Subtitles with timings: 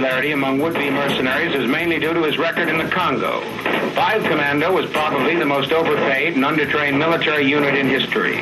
[0.00, 3.32] Popularity among would-be mercenaries is mainly due to his record in the Congo.
[3.94, 8.38] Five Commando was probably the most overpaid and undertrained military unit in history.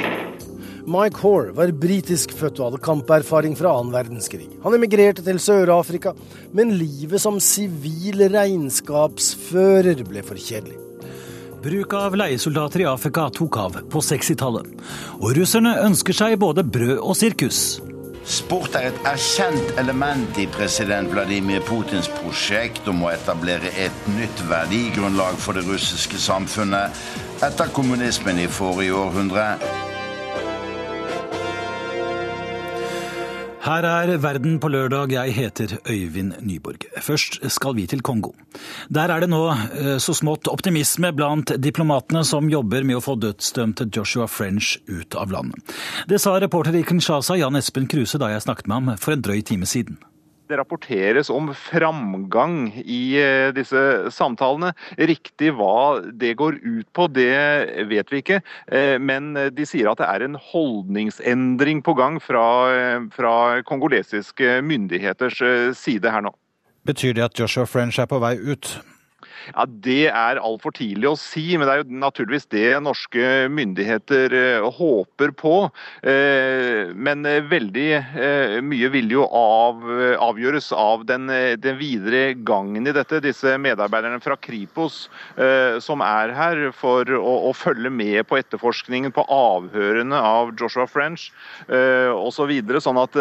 [0.87, 4.47] Mike Hoare var britisk født og hadde kamperfaring fra annen verdenskrig.
[4.63, 6.15] Han emigrerte til Sør-Afrika,
[6.55, 10.79] men livet som sivil regnskapsfører ble for kjedelig.
[11.67, 14.71] Bruk av leiesoldater i Afrika tok av på 60-tallet.
[15.19, 17.81] Og russerne ønsker seg både brød og sirkus.
[18.29, 24.43] Sport er et erkjent element i president Vladimir Putins prosjekt om å etablere et nytt
[24.51, 27.01] verdigrunnlag for det russiske samfunnet
[27.47, 29.47] etter kommunismen i forrige århundre.
[33.69, 35.11] Her er Verden på lørdag.
[35.13, 36.87] Jeg heter Øyvind Nyborg.
[37.05, 38.31] Først skal vi til Kongo.
[38.89, 43.19] Der er det nå eh, så smått optimisme blant diplomatene som jobber med å få
[43.21, 45.77] dødsdømte Joshua French ut av landet.
[46.09, 49.27] Det sa reporter i Kinshasa Jan Espen Kruse da jeg snakket med ham for en
[49.29, 50.01] drøy time siden.
[50.49, 54.73] Det rapporteres om framgang i eh, disse samtalene.
[54.97, 58.41] Riktig hva det går ut på, det vet vi ikke.
[58.73, 63.35] Eh, men de sier at det er en holdningsendring på gang fra, eh, fra
[63.69, 65.43] kongolesiske myndigheters
[65.77, 66.33] side her nå.
[66.89, 68.79] Betyr det at Joshua French er på vei ut?
[69.55, 74.35] Ja, Det er altfor tidlig å si, men det er jo naturligvis det norske myndigheter
[74.37, 75.55] eh, håper på.
[76.03, 77.87] Eh, men eh, veldig
[78.65, 79.83] mye vil jo av,
[80.21, 81.29] avgjøres av den,
[81.61, 83.23] den, videre gangen i dette.
[83.25, 85.07] Disse medarbeiderne fra Kripos
[85.85, 91.29] som er her for å, å følge med på etterforskningen, på avhørene av Joshua French
[91.69, 92.53] osv.
[92.59, 93.19] Så sånn at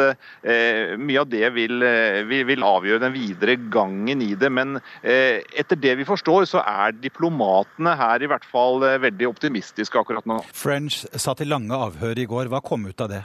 [0.99, 1.83] mye av det vil,
[2.29, 4.49] vil, vil, avgjøre den videre gangen i det.
[4.53, 9.29] Men etter det vi får forstår, så er diplomatene her i hvert fall eh, veldig
[9.29, 10.41] optimistiske akkurat nå.
[10.53, 12.51] French satt i lange avhør i går.
[12.51, 13.23] Hva kom ut av det?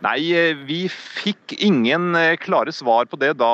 [0.00, 3.50] Nei, eh, vi fikk ingen eh, klare svar på det da,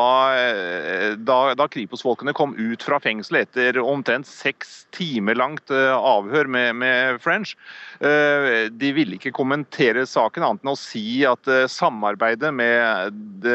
[1.18, 7.18] da, da Kripos-folkene kom ut fra fengselet etter omtrent seks timer langt avhør med, med,
[7.24, 7.56] French.
[7.98, 13.50] De ville ikke kommentere saken, annet enn å si at samarbeidet med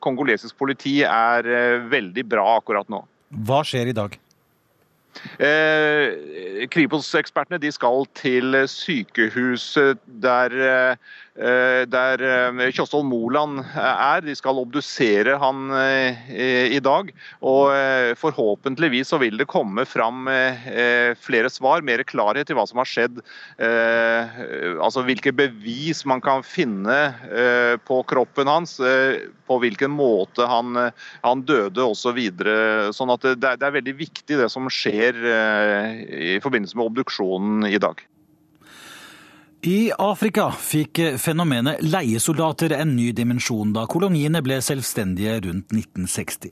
[0.00, 1.48] kongolesisk politi er
[1.92, 3.04] veldig bra akkurat nå.
[3.32, 4.18] Hva skjer i dag?
[5.44, 10.96] Eh, Kripos-ekspertene skal til sykehuset der eh,
[11.34, 14.20] der eh, Moland er.
[14.20, 17.12] De skal obdusere han eh, i dag.
[17.40, 17.72] Og
[18.20, 20.28] forhåpentligvis så vil det komme fram
[21.18, 23.22] flere svar, mer klarhet i hva som har skjedd.
[24.82, 30.76] Altså hvilke bevis man kan finne på kroppen hans, på hvilken måte han,
[31.24, 32.20] han døde osv.
[32.28, 35.18] Så sånn at det er veldig viktig det som skjer
[36.36, 38.02] i forbindelse med obduksjonen i dag.
[39.62, 46.50] I Afrika fikk fenomenet leiesoldater en ny dimensjon da koloniene ble selvstendige rundt 1960.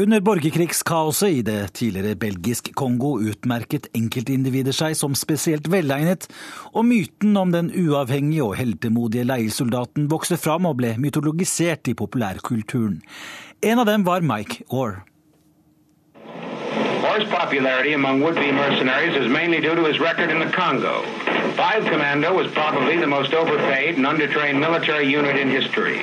[0.00, 6.24] Under borgerkrigskaoset i det tidligere belgisk Kongo utmerket enkeltindivider seg som spesielt velegnet,
[6.72, 13.02] og myten om den uavhengige og heltemodige leiesoldaten vokste fram og ble mytologisert i populærkulturen.
[13.60, 15.02] En av dem var Mike Orr.
[17.12, 20.94] Orr's popularity among would-be mercenaries is mainly due to his record in the Congo.
[21.60, 25.98] Five Commando was probably the most overpaid and undertrained military unit in history.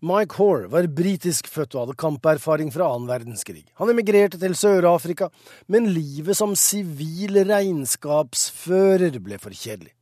[0.00, 3.66] Mike Hoare var britisk født og hadde kamperfaring fra annen verdenskrig.
[3.80, 5.28] Han emigrerte til Sør-Afrika,
[5.68, 9.92] men livet som sivil regnskapsfører ble for kjedelig.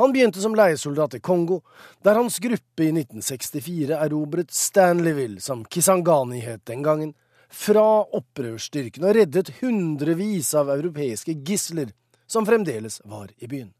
[0.00, 1.60] Han begynte som leiesoldat i Kongo,
[2.04, 7.12] der hans gruppe i 1964 erobret Stanleyville, som Kisangani het den gangen,
[7.50, 11.92] fra opprørsstyrkene og reddet hundrevis av europeiske gisler
[12.26, 13.72] som fremdeles var i byen.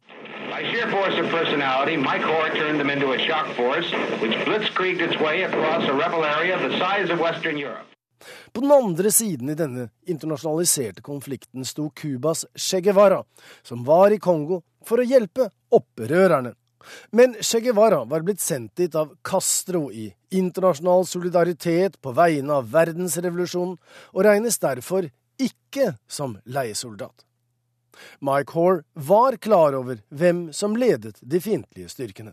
[0.47, 5.03] By sheer force of personality, Mike Hoare turned them into a shock force, which blitzkrieged
[5.03, 7.86] its way across a rebel area the size of Western Europe.
[8.53, 13.24] På den andre siden i denne internasjonaliserte konflikten sto Cubas Che Guevara,
[13.62, 16.54] som var i Kongo for å hjelpe opprørerne.
[17.10, 22.72] Men Che Guevara var blitt sendt dit av Castro i internasjonal solidaritet på vegne av
[22.72, 23.78] verdensrevolusjonen,
[24.15, 25.09] og regnes derfor
[25.42, 27.27] ikke som leiesoldat.
[28.21, 32.33] Mike Hore var klar over hvem som ledet de fiendtlige styrkene.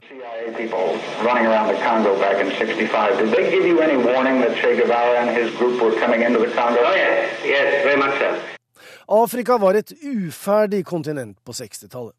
[9.07, 12.15] Afrika var et uferdig kontinent på 60-tallet.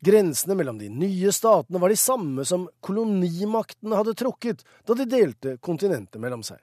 [0.00, 5.56] Grensene mellom de nye statene var de samme som kolonimaktene hadde trukket da de delte
[5.60, 6.60] kontinentet mellom seg.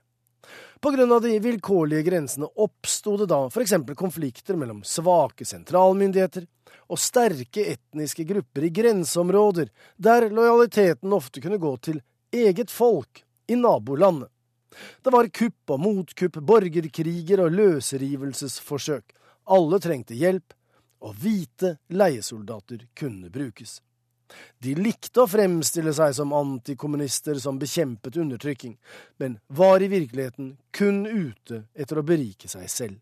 [0.79, 6.47] På grunn av de vilkårlige grensene oppsto det da for eksempel konflikter mellom svake sentralmyndigheter
[6.89, 11.99] og sterke etniske grupper i grenseområder, der lojaliteten ofte kunne gå til
[12.31, 14.29] eget folk i nabolandet.
[15.03, 19.13] Det var kupp og motkupp, borgerkriger og løsrivelsesforsøk.
[19.49, 20.53] Alle trengte hjelp,
[20.99, 23.79] og hvite leiesoldater kunne brukes.
[24.61, 28.75] De likte å fremstille seg som antikommunister som bekjempet undertrykking,
[29.17, 32.99] men var i virkeligheten kun ute etter å berike seg selv.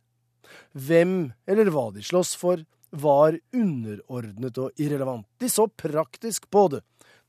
[0.72, 5.28] Hvem eller hva de sloss for, var underordnet og irrelevant.
[5.38, 6.80] De så praktisk på det.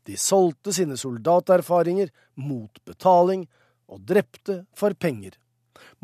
[0.07, 3.49] De solgte sine soldaterfaringer mot betaling,
[3.89, 5.33] og drepte for penger.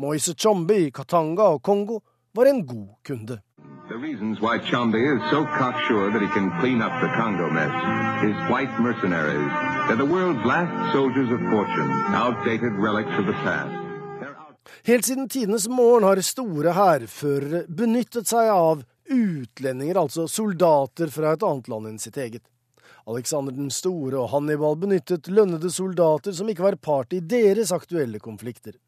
[0.01, 1.99] Moise Chombe i Katanga og Kongo
[2.35, 3.37] var en god kunde.
[3.87, 7.69] The reasons why Chombe is so cocksure that he can clean up the Congo mess.
[8.25, 9.53] His white mercenaries.
[9.85, 13.75] They're the world's last soldiers of fortune, outdated relics of the past.
[14.83, 21.45] Helt siden tidenes morgen har store hærførere benyttet seg av utlendinger, altså soldater fra et
[21.45, 22.41] annet land enn sitt eget.
[23.05, 28.17] Alexander den store og Hannibal benyttet lønnede soldater som ikke var part i deres aktuelle
[28.17, 28.79] konflikter.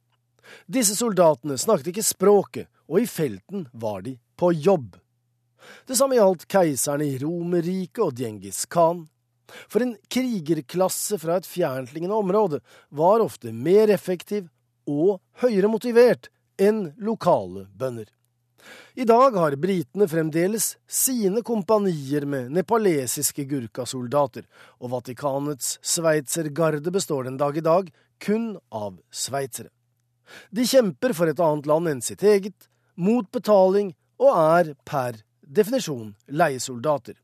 [0.66, 4.96] Disse soldatene snakket ikke språket, og i felten var de på jobb.
[5.88, 9.06] Det samme gjaldt keiserne i Romerriket og Djengis Khan.
[9.72, 14.50] For en krigerklasse fra et fjerntliggende område var ofte mer effektiv
[14.88, 16.30] og høyere motivert
[16.60, 18.08] enn lokale bønder.
[19.00, 24.44] I dag har britene fremdeles sine kompanier med nepalesiske gurkasoldater,
[24.82, 27.92] og Vatikanets sveitsergarde består den dag i dag
[28.24, 29.70] kun av sveitsere.
[30.52, 32.68] De kjemper for et annet land enn sitt eget,
[32.98, 37.18] mot betaling, og er per definisjon leiesoldater.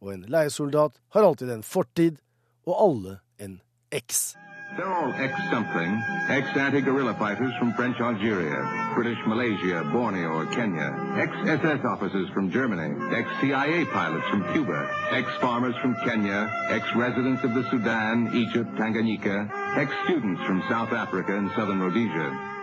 [0.00, 2.20] Og en leiesoldat har alltid en fortid,
[2.66, 3.60] og alle en
[3.92, 4.36] eks.
[4.76, 5.98] They're all ex-something,
[6.28, 13.86] ex-anti-guerrilla fighters from French Algeria, British Malaysia, Borneo or Kenya, ex-SS officers from Germany, ex-CIA
[13.86, 20.92] pilots from Cuba, ex-farmers from Kenya, ex-residents of the Sudan, Egypt, Tanganyika, ex-students from South
[20.92, 22.59] Africa and southern Rhodesia.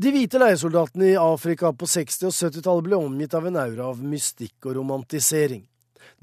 [0.00, 3.98] De hvite leiesoldatene i Afrika på 60- og 70-tallet ble omgitt av en aura av
[4.00, 5.66] mystikk og romantisering.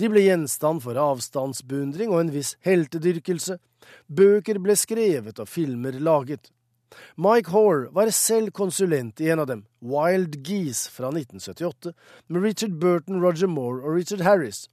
[0.02, 3.60] De ble gjenstand for avstandsbeundring og en viss heltedyrkelse.
[4.10, 6.50] Bøker ble skrevet og filmer laget.
[7.22, 11.94] Mike Hoare var selv konsulent i en av dem, Wild Geese fra 1978,
[12.34, 14.66] med Richard Burton, Roger Moore og Richard Harris.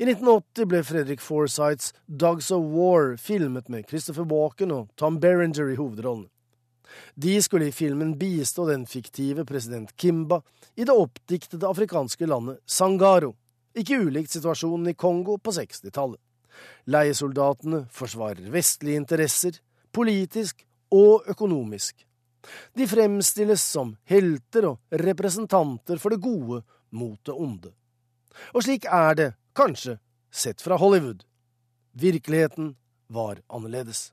[0.00, 5.74] I 1980 ble Fredrik Forsyths Dogs of War filmet med Christopher Walken og Tom Berenger
[5.74, 6.30] i hovedrollene.
[7.14, 10.40] De skulle i filmen bistå den fiktive president Kimba
[10.74, 13.34] i det oppdiktede afrikanske landet Sangaro,
[13.76, 16.18] ikke ulikt situasjonen i Kongo på 60-tallet.
[16.90, 19.60] Leiesoldatene forsvarer vestlige interesser,
[19.92, 22.06] politisk og økonomisk.
[22.74, 27.72] De fremstilles som helter og representanter for det gode mot det onde.
[28.54, 29.98] Og slik er det, kanskje,
[30.30, 31.24] sett fra Hollywood.
[31.92, 32.74] Virkeligheten
[33.10, 34.10] var annerledes.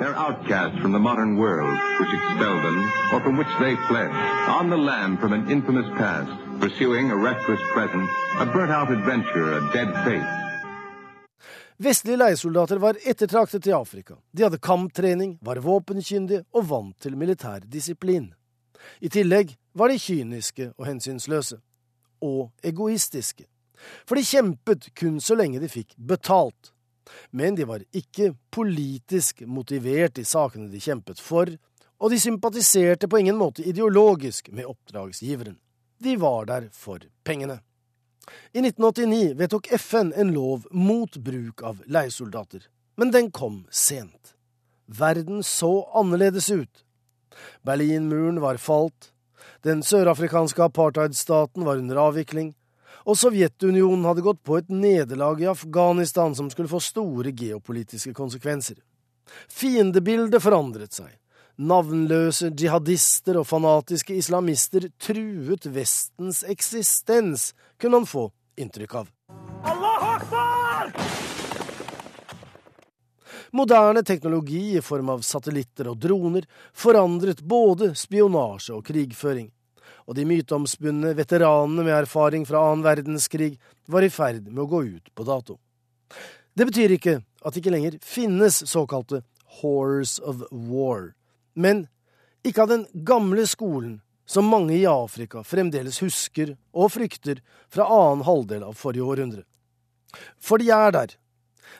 [0.00, 2.78] They're outcasts from the modern world, which expelled them,
[3.12, 4.10] or from which they fled,
[4.48, 8.08] on the lam from an infamous past, pursuing a restless present,
[8.38, 10.30] a burnt-out adventure, a dead fate.
[11.76, 14.16] Vestlige leiesoldater var ettertraktet i Afrika.
[14.32, 18.32] De hadde kamptrening, var våpenkyndige og vant til militær disiplin.
[19.00, 21.60] I tillegg var de kyniske og hensynsløse.
[22.20, 23.44] Og egoistiske.
[24.08, 26.72] For de kjempet kun så lenge de fikk betalt.
[27.30, 31.50] Men de var ikke politisk motivert i sakene de kjempet for,
[32.00, 35.58] og de sympatiserte på ingen måte ideologisk med oppdragsgiveren.
[36.00, 37.60] De var der for pengene.
[38.52, 42.62] I 1989 vedtok FN en lov mot bruk av leiesoldater,
[42.96, 44.34] men den kom sent.
[44.86, 46.84] Verden så annerledes ut.
[47.66, 49.12] Berlinmuren var falt,
[49.62, 52.54] den sørafrikanske apartheidstaten var under avvikling,
[53.10, 58.76] og Sovjetunionen hadde gått på et nederlag i Afghanistan som skulle få store geopolitiske konsekvenser.
[59.50, 61.10] Fiendebildet forandret seg.
[61.60, 67.50] Navnløse jihadister og fanatiske islamister truet Vestens eksistens,
[67.80, 69.10] kunne han få inntrykk av.
[73.50, 79.50] Moderne teknologi i form av satellitter og droner forandret både spionasje og krigføring,
[80.10, 83.52] og de myteomspunne veteranene med erfaring fra annen verdenskrig
[83.86, 85.60] var i ferd med å gå ut på dato.
[86.58, 89.22] Det betyr ikke at det ikke lenger finnes såkalte
[89.60, 91.12] horrors of war,
[91.54, 91.86] men
[92.42, 97.38] ikke av den gamle skolen som mange i Afrika fremdeles husker og frykter
[97.70, 99.46] fra annen halvdel av forrige århundre.
[100.42, 101.14] For de er der.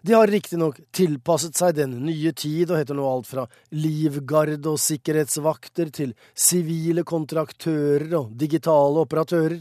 [0.02, 4.80] De har riktignok tilpasset seg den nye tid og heter nå alt fra livgarde og
[4.80, 9.60] sikkerhetsvakter til sivile kontraktører og digitale operatører,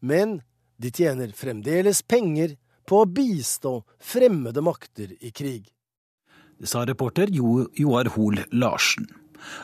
[0.00, 0.38] men
[0.76, 2.56] de tjener fremdeles penger
[2.86, 5.70] på å bistå fremmede makter i krig.
[6.60, 9.08] Det sa reporter jo Joar Hoel Larsen.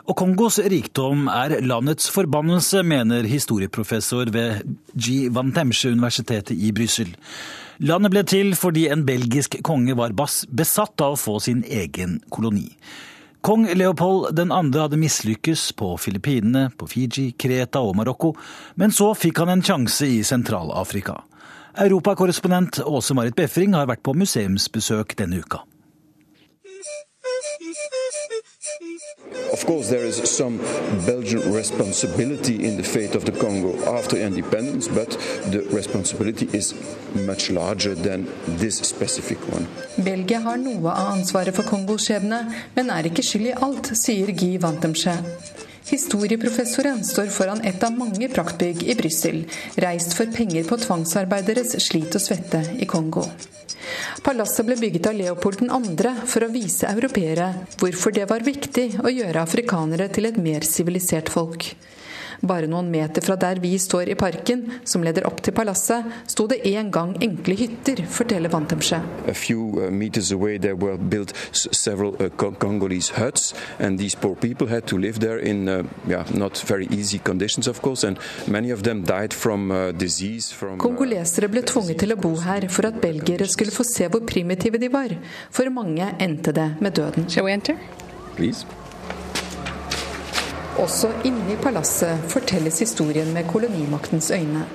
[0.09, 5.29] Og Kongos rikdom er landets forbannelse, mener historieprofessor ved G.
[5.35, 7.13] Van Temsche-universitetet i Brussel.
[7.81, 12.69] Landet ble til fordi en belgisk konge var besatt av å få sin egen koloni.
[13.41, 14.51] Kong Leopold 2.
[14.77, 18.35] hadde mislykkes på Filippinene, på Fiji, Kreta og Marokko,
[18.77, 21.23] men så fikk han en sjanse i Sentral-Afrika.
[21.81, 25.63] Europakorrespondent Åse Marit Befring har vært på museumsbesøk denne uka.
[29.53, 30.59] Of course, there is some
[31.07, 35.11] Belgian responsibility in the fate of the Congo after independence, but
[35.51, 36.75] the responsibility is
[37.27, 39.67] much larger than this specific one.
[39.99, 42.45] Belgia har noe av ansvaret for Kongos skjebne,
[42.77, 45.17] men er ikke skyld i alt, sier Guy Vantemsche.
[45.91, 49.43] Historieprofessoren står foran et av mange praktbygg i Brussel,
[49.83, 53.27] reist for penger på tvangsarbeideres slit og svette i Kongo.
[54.25, 56.15] Palasset ble bygget av Leopold 2.
[56.27, 61.33] for å vise europeere hvorfor det var viktig å gjøre afrikanere til et mer sivilisert
[61.33, 61.73] folk.
[62.41, 66.47] Bare noen meter fra der vi står i parken, som leder opp til palasset, sto
[66.49, 69.03] det en gang enkle hytter, forteller Vantemsche.
[69.29, 74.35] A few uh, meters away there were built several uh, Congolese huts, and these poor
[74.35, 78.19] people had to live there in uh, yeah, not very easy conditions, of course, and
[78.47, 80.51] many of them died from uh, disease.
[80.51, 84.09] From, uh, Kongolesere ble tvunget til å bo her for at belgiere skulle få se
[84.09, 85.13] hvor primitive de var.
[85.53, 87.29] For mange endte det med døden.
[87.29, 87.77] Shall we enter?
[88.37, 88.65] Please.
[90.79, 94.67] Også inne i palasset fortelles historien med kolonimaktens øyne.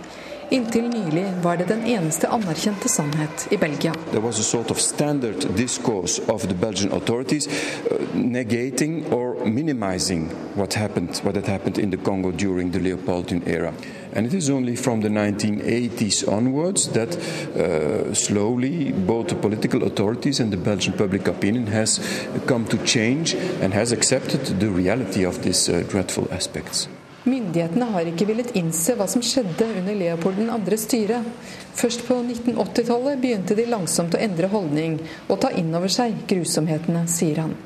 [0.52, 3.94] Inntil nylig var det den eneste anerkjente sannhet i Belgia.
[4.12, 10.32] Det var en sort of standard discourse of the Belgian authorities uh, negating or minimizing
[10.56, 12.32] what happened, what had happened in the Congo.
[14.16, 20.40] And it is only from the 1980s onwards that uh, slowly both the political authorities
[20.40, 22.00] and the Belgian public opinion has
[22.48, 26.88] come to change and has accepted the reality of these uh, dreadful aspects.
[27.26, 30.78] Myndighetene har ikke villet innse hva som skjedde under Leopold 2.
[30.78, 31.24] styre.
[31.74, 37.08] Først på 1980-tallet begynte de langsomt å endre holdning og ta inn over seg grusomhetene,
[37.10, 37.58] sier han.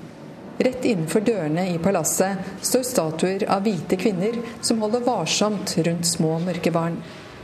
[0.60, 6.34] Rett innenfor dørene i palasset står statuer av hvite kvinner som holder varsomt rundt små
[6.44, 6.98] mørke barn.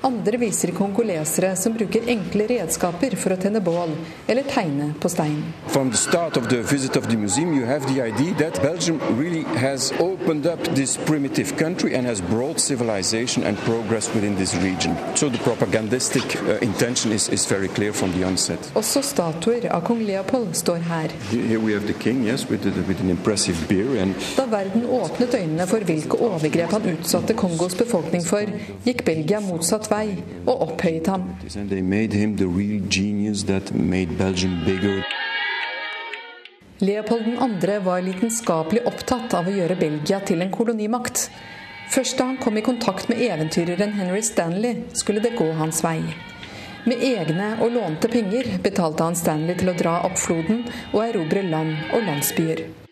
[0.06, 3.90] Andre viser kongolesere som bruker enkle redskaper for å tenne bål
[4.30, 5.40] eller tegne på stein.
[5.74, 9.00] From the start of the visit of the museum, you have the idea that Belgium
[9.18, 14.54] really has opened up this primitive country and has brought civilization and progress within this
[14.62, 14.94] region.
[15.16, 18.70] So the propagandistic uh, intention is, is very clear from the onset.
[18.76, 21.10] Også statuer av kong Leopold står her.
[21.32, 23.98] Here we have the king, yes, with, the, with an impressive beard.
[23.98, 28.54] And da verden åpnet øynene for hvilke overgrep han utsatte Kongos befolkning for,
[28.86, 31.30] gikk Belgia motsatt vei vei og opphøyet ham.
[36.84, 37.75] Leopold 2.
[37.88, 41.30] var lidenskapelig opptatt av å gjøre Belgia til en kolonimakt.
[41.90, 46.02] Først da han kom i kontakt med eventyreren Henry Stanley, skulle det gå hans vei.
[46.86, 51.46] Med egne og lånte penger betalte han Stanley til å dra opp floden og erobre
[51.48, 52.85] land og landsbyer.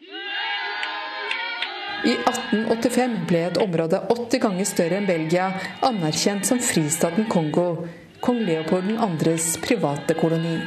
[2.03, 5.45] I 1885 ble et område 80 ganger større enn Belgia
[5.87, 7.85] anerkjent som fristaten Kongo,
[8.19, 10.57] kong Leopold 2.s private koloni.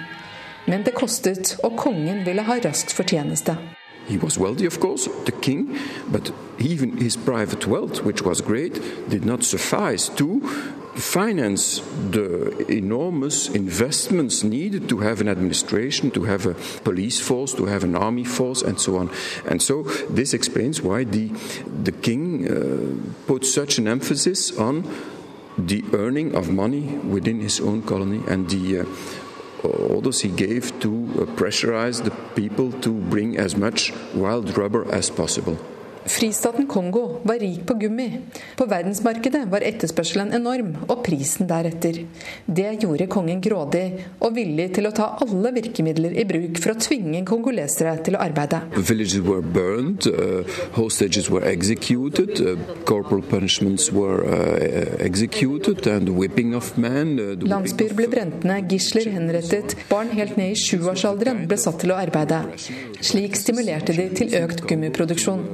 [0.66, 3.52] Men det kostet, og kongen ville ha raskt fortjeneste.
[4.09, 5.76] He was wealthy, of course, the king,
[6.09, 10.40] but even his private wealth, which was great, did not suffice to
[10.97, 17.67] finance the enormous investments needed to have an administration, to have a police force, to
[17.67, 19.11] have an army force, and so on.
[19.47, 21.29] And so this explains why the
[21.83, 24.85] the king uh, put such an emphasis on
[25.59, 30.91] the earning of money within his own colony and the uh, orders he gave to
[30.91, 35.57] uh, pressurize the people to bring as much wild rubber as possible.
[36.06, 38.20] Fristaten Kongo var rik på gummi.
[38.56, 41.98] På verdensmarkedet var etterspørselen enorm, og prisen deretter.
[42.46, 43.84] Det gjorde kongen grådig
[44.20, 48.22] og villig til å ta alle virkemidler i bruk for å tvinge kongolesere til å
[48.22, 48.62] arbeide.
[49.56, 50.86] Burned, uh, uh,
[56.76, 61.80] men, uh, Landsbyer ble brent ned, gisler henrettet, barn helt ned i sjuårsalderen ble satt
[61.82, 62.42] til å arbeide.
[63.04, 65.44] Slik stimulerte de til økt gummiproduksjon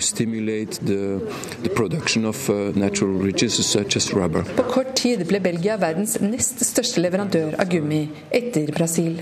[0.00, 1.20] stimulate the,
[1.62, 4.42] the production of uh, natural riches such as rubber.
[4.56, 9.20] På kort tid ble Belgia verdens nest største leverandør av gummi, etter Brasil.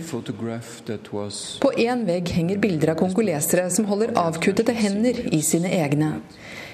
[1.63, 6.15] På én vegg henger bilder av kongolesere som holder avkuttede hender i sine egne.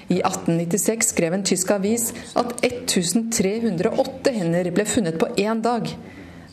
[0.09, 5.91] I 1896 skrev en tysk avis at 1308 hender ble funnet på én dag.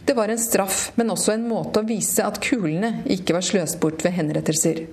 [0.06, 3.80] Det var en straff, men også en måte å vise at kulene ikke var sløst
[3.82, 4.84] bort ved henrettelser.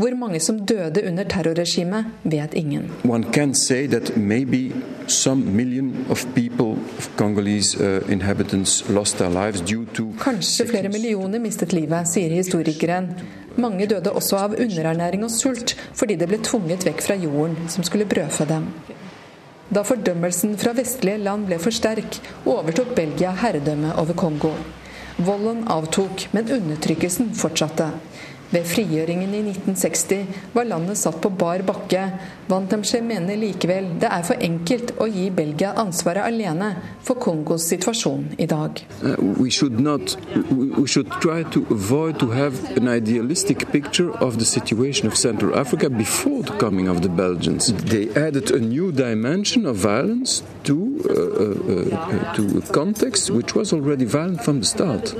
[0.00, 2.86] Hvor mange som døde under terrorregimet, vet ingen.
[3.04, 4.72] One can say that maybe
[5.06, 10.88] some million of people, of Congolese uh, inhabitants, lost their lives due to Kanskje flere
[10.88, 13.10] millioner mistet livet, sier historikeren.
[13.56, 17.84] Mange døde også av underernæring og sult fordi de ble tvunget vekk fra jorden som
[17.84, 18.70] skulle brødfø dem.
[19.74, 24.54] Da fordømmelsen fra vestlige land ble for sterk, overtok Belgia herredømmet over Kongo.
[25.20, 27.90] Volden avtok, men undertrykkelsen fortsatte.
[28.50, 32.02] Ved frigjøringen i 1960 var landet satt på bar bakke.
[32.50, 36.72] Vantemsche mener likevel det er for enkelt å gi Belgia ansvaret alene
[37.06, 38.82] for Kongos situasjon i dag.
[39.04, 40.16] Uh, we should not
[40.50, 45.54] we should try to avoid to have an idealistic picture of the situation of Central
[45.54, 47.02] Africa before the coming of
[49.72, 50.76] violence to
[51.06, 53.30] uh, uh, uh to a context
[54.04, 55.14] violent from the.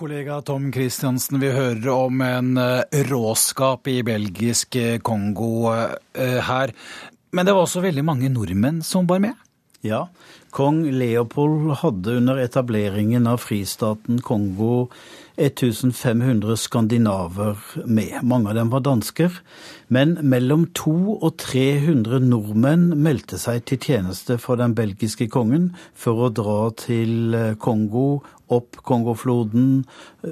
[0.00, 6.72] Kollega Tom Christiansen, vi hører om en eh, råskap i belgisk eh, Kongo eh, her.
[7.36, 9.36] Men det var også veldig mange nordmenn som var med?
[9.84, 10.06] Ja.
[10.56, 14.88] Kong Leopold hadde under etableringen av fristaten Kongo
[15.36, 18.22] 1500 skandinaver med.
[18.24, 19.36] Mange av dem var dansker.
[19.92, 26.24] Men mellom 200 og 300 nordmenn meldte seg til tjeneste for den belgiske kongen for
[26.24, 28.22] å dra til Kongo
[28.54, 29.84] opp Kongofloden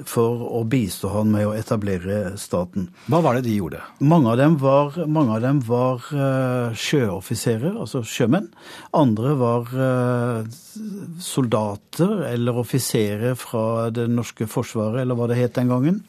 [0.07, 2.89] for å bistå han med å etablere staten.
[3.09, 3.81] Hva var det de gjorde?
[3.99, 8.51] Mange av dem var, av dem var uh, sjøoffiserer, altså sjømenn.
[8.97, 10.59] Andre var uh,
[11.23, 16.01] soldater eller offiserer fra det norske forsvaret, eller hva det het den gangen.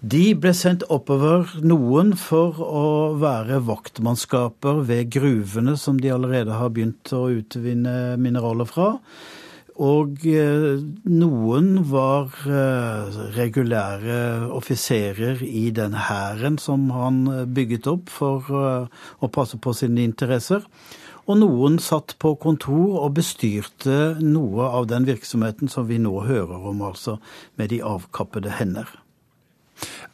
[0.00, 2.84] De ble sendt oppover, noen for å
[3.20, 8.94] være vaktmannskaper ved gruvene som de allerede har begynt å utvinne mineraler fra.
[9.80, 14.18] Og eh, noen var eh, regulære
[14.52, 20.66] offiserer i den hæren som han eh, bygget opp for å passe på sine interesser.
[21.24, 26.68] Og noen satt på kontor og bestyrte noe av den virksomheten som vi nå hører
[26.72, 27.16] om, altså
[27.56, 28.90] med de avkappede hender.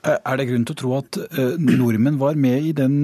[0.07, 1.19] Er det grunn til å tro at
[1.59, 3.01] nordmenn var med i den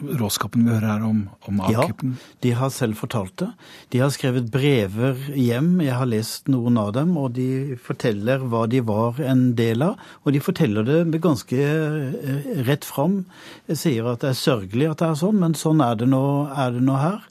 [0.00, 2.14] råskapen vi hører her om, om avkippen?
[2.16, 3.48] Ja, de har selv fortalt det.
[3.92, 8.66] De har skrevet brever hjem, jeg har lest noen av dem, og de forteller hva
[8.70, 10.10] de var en del av.
[10.24, 13.22] Og de forteller det med ganske uh, rett fram.
[13.70, 16.24] Jeg sier at det er sørgelig at det er sånn, men sånn er det nå,
[16.50, 17.24] er det nå her.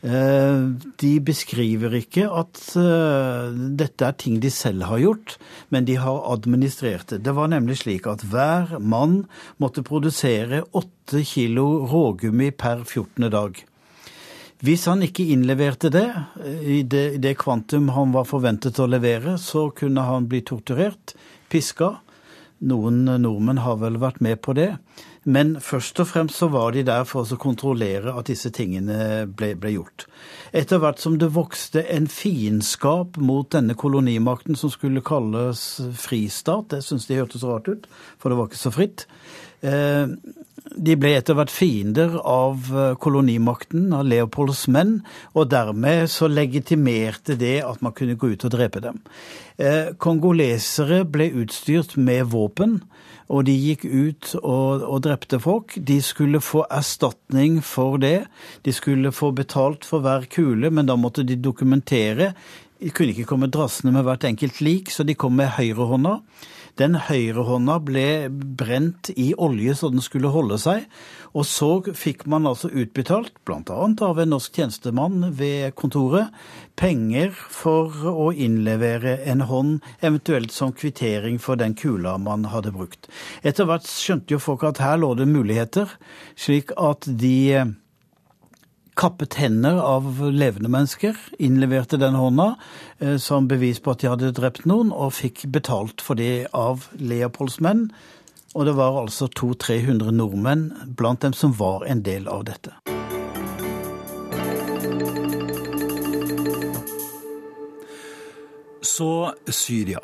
[0.00, 0.60] Eh,
[0.96, 5.34] de beskriver ikke at eh, dette er ting de selv har gjort,
[5.68, 7.18] men de har administrert det.
[7.26, 9.26] Det var nemlig slik at hver mann
[9.60, 13.28] måtte produsere åtte kilo rågummi per 14.
[13.28, 13.60] dag.
[14.64, 16.08] Hvis han ikke innleverte det
[16.46, 21.12] eh, i det, det kvantum han var forventet å levere, så kunne han bli torturert,
[21.52, 21.98] piska.
[22.64, 24.74] Noen nordmenn har vel vært med på det.
[25.28, 29.52] Men først og fremst så var de der for å kontrollere at disse tingene ble,
[29.60, 30.06] ble, gjort.
[30.56, 35.64] Etter hvert som det vokste en fiendskap mot denne kolonimakten som skulle kalles
[36.00, 39.04] fristat, det syns de hørtes rart ut, for det var ikke så fritt.
[39.60, 40.08] Eh,
[40.70, 45.02] de ble etter hvert fiender av eh, kolonimakten, av Leopolds menn,
[45.36, 49.02] og dermed så legitimerte det at man kunne gå ut og drepe dem.
[49.60, 52.80] Eh, kongolesere ble utstyrt med våpen
[53.30, 55.76] og de gikk ut og, og, drepte folk.
[55.76, 58.24] De skulle få erstatning for det.
[58.66, 62.32] De skulle få betalt for hver kule, men da måtte de dokumentere.
[62.80, 66.18] De kunne ikke komme drassende med hvert enkelt lik, så de kom med høyrehånda.
[66.80, 70.86] Den høyrehånda ble brent i olje så den skulle holde seg.
[71.30, 73.76] Og så fikk man altså utbetalt, bl.a.
[74.06, 76.32] av en norsk tjenestemann ved kontoret,
[76.80, 83.10] penger for å innlevere en hånd, eventuelt som kvittering for den kula man hadde brukt.
[83.46, 85.92] Etter hvert skjønte jo folk at her lå det muligheter,
[86.34, 87.76] slik at de
[89.00, 92.52] kappet hender av levende mennesker, innleverte den hånda
[92.98, 96.88] eh, som bevis på at de hadde drept noen, og fikk betalt for det av
[96.98, 97.88] Leopolds menn,
[98.54, 100.64] og det var altså 200-300 nordmenn
[100.98, 102.74] blant dem som var en del av dette.
[108.82, 109.12] Så
[109.46, 110.00] Syria.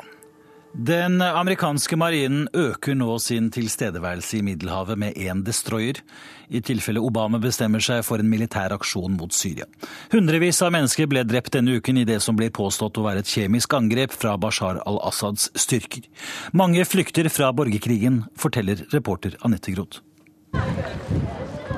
[0.73, 6.01] Den amerikanske marinen øker nå sin tilstedeværelse i Middelhavet med én destroyer,
[6.49, 9.65] i tilfelle Obama bestemmer seg for en militær aksjon mot Syria.
[10.11, 13.31] Hundrevis av mennesker ble drept denne uken i det som blir påstått å være et
[13.31, 16.05] kjemisk angrep fra Bashar al-Assads styrker.
[16.53, 20.03] Mange flykter fra borgerkrigen, forteller reporter Anette Groth.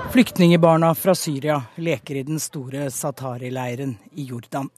[0.10, 4.70] Flyktningebarna fra Syria leker i den store Satari-leiren i Jordan.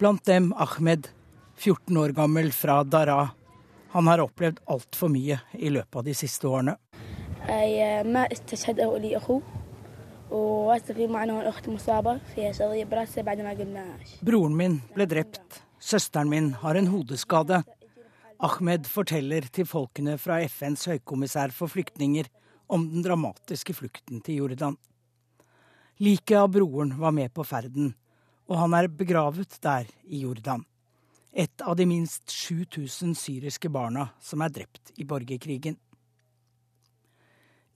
[0.00, 1.10] Blant dem Ahmed,
[1.60, 3.30] 14 år gammel fra Dara.
[3.92, 6.72] Han har opplevd altfor mye i løpet av de siste årene.
[14.24, 15.60] Broren min ble drept.
[15.80, 17.60] Søsteren min har en hodeskade.
[18.40, 22.32] Ahmed forteller til folkene fra FNs høykommissær for flyktninger
[22.72, 24.80] om den dramatiske flukten til Jordan.
[26.00, 27.92] Liket av broren var med på ferden,
[28.48, 30.64] og han er begravet der i Jordan.
[31.32, 35.76] Et av de minst 7000 syriske barna som er drept i borgerkrigen.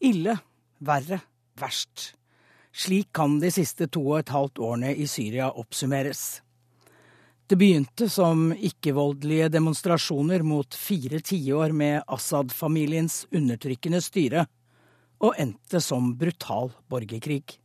[0.05, 0.37] Ille,
[0.83, 1.21] verre,
[1.61, 2.15] verst.
[2.75, 6.43] Slik kan de siste to og et halvt årene i Syria oppsummeres.
[7.47, 14.47] Det begynte som ikke-voldelige demonstrasjoner mot fire tiår med Assad-familiens undertrykkende styre,
[15.23, 17.61] og endte som brutal borgerkrig.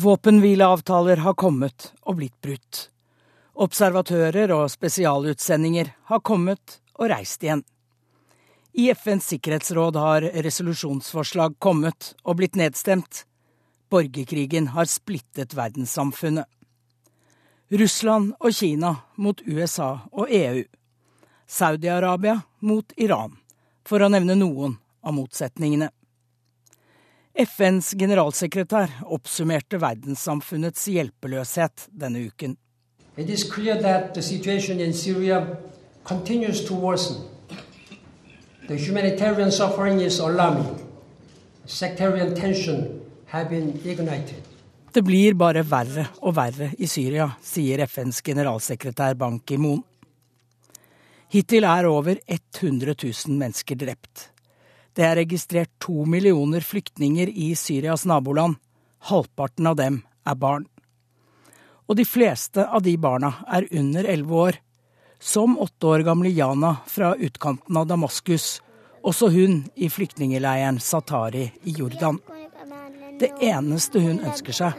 [0.00, 2.91] Våpenhvileavtaler har kommet og blitt brutt.
[3.52, 7.64] Observatører og spesialutsendinger har kommet og reist igjen.
[8.72, 13.26] I FNs sikkerhetsråd har resolusjonsforslag kommet og blitt nedstemt.
[13.92, 16.48] Borgerkrigen har splittet verdenssamfunnet.
[17.72, 20.64] Russland og Kina mot USA og EU.
[21.48, 23.36] Saudi-Arabia mot Iran,
[23.84, 25.90] for å nevne noen av motsetningene.
[27.36, 32.56] FNs generalsekretær oppsummerte verdenssamfunnets hjelpeløshet denne uken.
[33.16, 35.58] It is clear that the situation in Syria
[36.04, 37.16] continues to worsen.
[38.68, 40.80] The humanitarian suffering is alarming.
[41.66, 44.42] Sectarian tension have been ignited.
[44.92, 49.80] Det blir bare verre og verre i Syria, sier FNs generalsekretær Ban Ki-moon.
[51.32, 54.28] Hittil er over 100 000 mennesker drept.
[54.92, 58.58] Det er registrert to millioner flyktninger i Syrias naboland.
[59.08, 60.68] Halvparten av dem er barn.
[61.88, 64.60] Og de fleste av de barna er under elleve år.
[65.22, 68.60] Som åtte år gamle Jana fra utkanten av Damaskus,
[69.02, 72.18] også hun i flyktningeleiren Satari i Jordan.
[73.20, 74.72] Det eneste hun ønsker seg,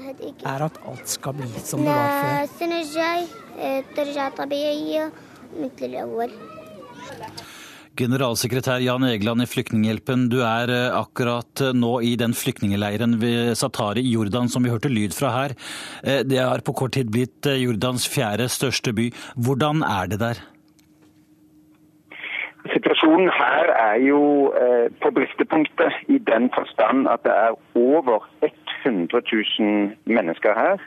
[0.43, 2.47] er at alt skal bli som det var før.
[7.93, 13.53] Generalsekretær Jan Egeland i Flyktninghjelpen, du er eh, akkurat eh, nå i den flyktningeleiren ved
[13.59, 15.53] Satari i Jordan som vi hørte lyd fra her.
[16.01, 19.11] Eh, det har på kort tid blitt Jordans fjerde største by.
[19.37, 20.41] Hvordan er det der?
[22.73, 24.23] Situasjonen her er jo
[25.03, 28.23] på bristepunktet i den forstand at det er over
[28.87, 30.85] 100 000 mennesker her.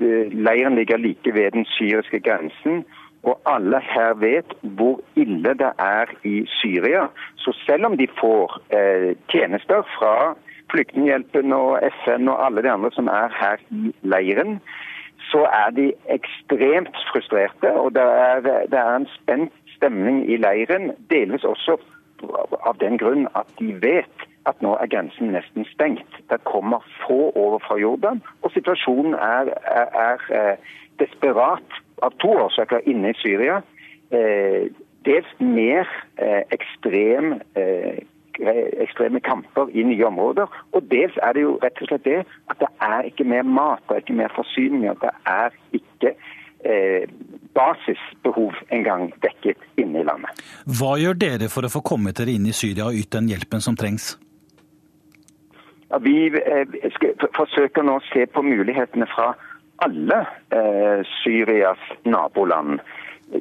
[0.00, 2.82] Leiren ligger like ved den syriske grensen.
[3.22, 7.06] Og alle her vet hvor ille det er i Syria.
[7.36, 10.34] Så selv om de får eh, tjenester fra
[10.70, 14.60] Flyktninghjelpen og FN og alle de andre som er her i leiren,
[15.30, 17.72] så er de ekstremt frustrerte.
[17.72, 18.40] Og det er,
[18.72, 21.78] det er en spent stemning i leiren, delvis også
[22.66, 26.20] av den grunn at de vet at nå er grensen nesten stengt.
[26.30, 32.34] Det kommer få over fra Jordan, og situasjonen er, er, er eh, desperat av to
[32.44, 33.60] årsaker inne i Syria.
[34.10, 34.68] Eh,
[35.08, 38.00] dels mer eh, ekstrem, eh,
[38.84, 40.46] ekstreme kamper i nye områder.
[40.72, 43.82] Og dels er det jo rett og slett det at det er ikke mer mat,
[43.88, 45.00] det er ikke mer forsyninger.
[45.02, 46.14] Det er ikke
[46.64, 47.08] eh,
[47.58, 50.46] basisbehov engang dekket inne i landet.
[50.78, 53.64] Hva gjør dere for å få kommet dere inn i Syria og yte den hjelpen
[53.64, 54.16] som trengs?
[55.88, 56.78] Ja, vi eh,
[57.36, 59.32] forsøker nå å se på mulighetene fra
[59.84, 62.80] alle eh, Syrias naboland.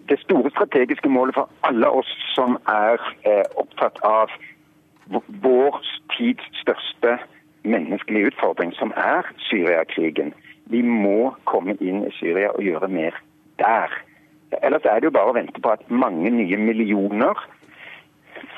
[0.10, 4.34] Det store strategiske målet for alle oss som er eh, opptatt av
[5.44, 5.80] vår
[6.18, 7.18] tids største
[7.64, 10.34] menneskelige utfordring, som er Syriakrigen.
[10.68, 13.16] Vi må komme inn i Syria og gjøre mer
[13.60, 13.94] der.
[14.64, 17.40] Ellers er det jo bare å vente på at mange nye millioner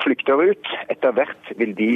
[0.04, 0.72] flykter ut.
[0.90, 1.90] Etter hvert vil de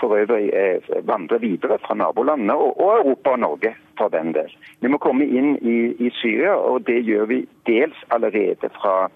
[0.00, 4.52] for øvrig eh, vandre videre fra nabolandene og, Europa og Norge for den del.
[4.80, 9.08] Vi må komme inn i, i Syria, og det gjør vi dels allerede fra,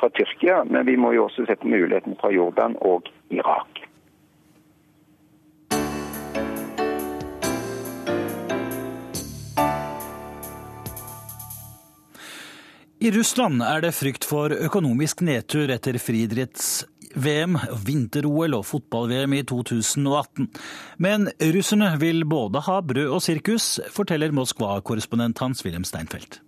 [0.00, 3.86] fra Tyrkia, men vi må jo også sette muligheten fra Jordan og Irak.
[13.06, 16.80] I Russland er det frykt for økonomisk nedtur etter friidretts
[17.16, 20.50] VM, vinter-OL og fotball-VM i 2018.
[21.02, 26.40] Men russerne vil både ha brød og sirkus, forteller Moskva-korrespondent Hans-Wilhelm Steinfeld.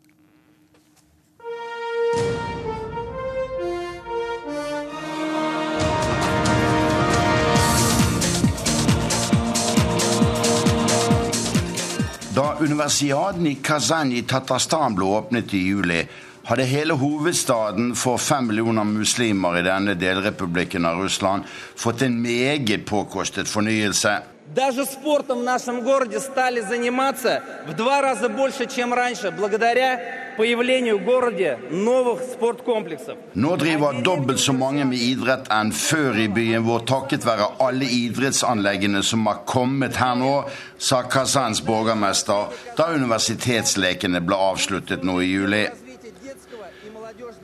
[12.39, 16.05] Da universiaden i Kazan i Tatarstan ble åpnet i juli,
[16.48, 21.44] hadde hele hovedstaden for fem millioner muslimer i denne delrepublikken av Russland
[21.76, 24.22] fått en meget påkostet fornyelse.
[24.56, 30.00] Даже спортом в нашем городе стали заниматься в два раза больше, чем раньше, благодаря
[30.38, 33.18] появлению в городе новых спорткомплексов.
[33.34, 37.88] Nå driver dobbelt så mange med idrett enn før i byen vår, takket være alle
[37.88, 40.34] idrettsanleggene som har kommet her nå,
[40.78, 45.64] sa Kazans borgermester da universitetslekene ble avsluttet nå i juli.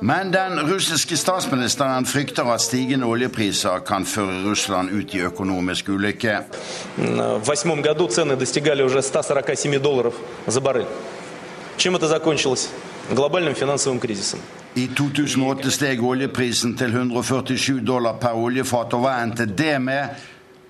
[0.05, 6.35] Men den russiske statsministeren frykter at stigende oljepriser kan føre Russland ut i økonomisk ulykke.
[14.75, 20.21] I 2008 steg oljeprisen til 147 dollar per oljefat, og hva endte det med?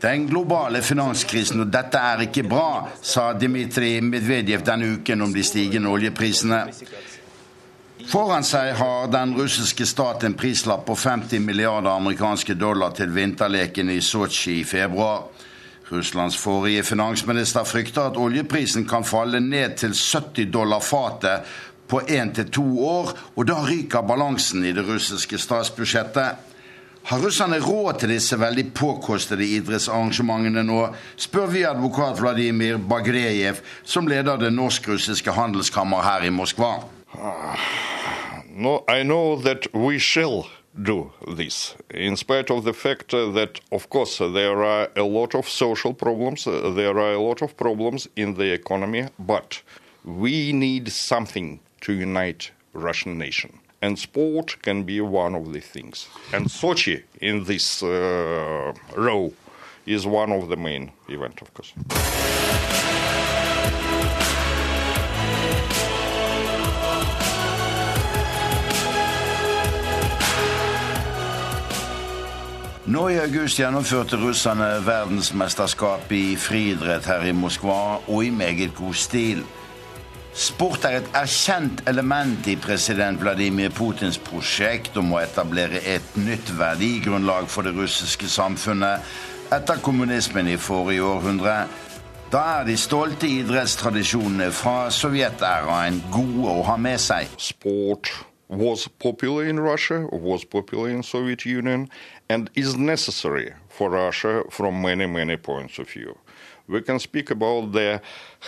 [0.05, 5.43] Den globale finanskrisen, og dette er ikke bra, sa Dmitrij Medvedev denne uken om de
[5.43, 6.63] stigende oljeprisene.
[8.03, 13.95] Foran seg har den russiske stat en prislapp på 50 milliarder amerikanske dollar til vinterlekene
[13.95, 15.29] i Sotsji i februar.
[15.93, 21.47] Russlands forrige finansminister frykter at oljeprisen kan falle ned til 70 dollar fatet
[21.87, 26.51] på én til to år, og da ryker balansen i det russiske statsbudsjettet.
[27.05, 30.81] Har russerne råd til disse veldig påkostede idrettsarrangementene nå,
[31.21, 36.79] spør vi advokat Vladimir Bagrejev, som leder det norsk-russiske handelskammer her i Moskva.
[38.57, 40.47] No, I know that we shall
[40.83, 45.49] do this, in spite of the fact that, of course, there are a lot of
[45.49, 49.63] social problems, there are a lot of problems in the economy, but
[50.05, 53.61] we need something to unite Russian nation.
[53.81, 56.09] And sport can be one of the things.
[56.33, 59.33] And Sochi in this uh, row
[59.87, 61.73] is one of the main event, of course.
[72.85, 78.93] Nå i august gjennomførte russerne verdensmesterskap i friidrett her i Moskva, og i meget god
[79.01, 79.41] stil.
[80.37, 86.53] Sport er et erkjent element i president Vladimir Putins prosjekt om å etablere et nytt
[86.59, 89.09] verdigrunnlag for det russiske samfunnet
[89.57, 91.57] etter kommunismen i forrige århundre.
[92.29, 97.33] Da er de stolte idrettstradisjonene fra sovjetæraen gode å ha med seg.
[97.41, 98.13] Sport
[98.49, 101.89] was popular in Russia, was popular in Soviet Union,
[102.29, 106.19] and is necessary for Russia from many, many points of view.
[106.67, 108.01] We can speak about the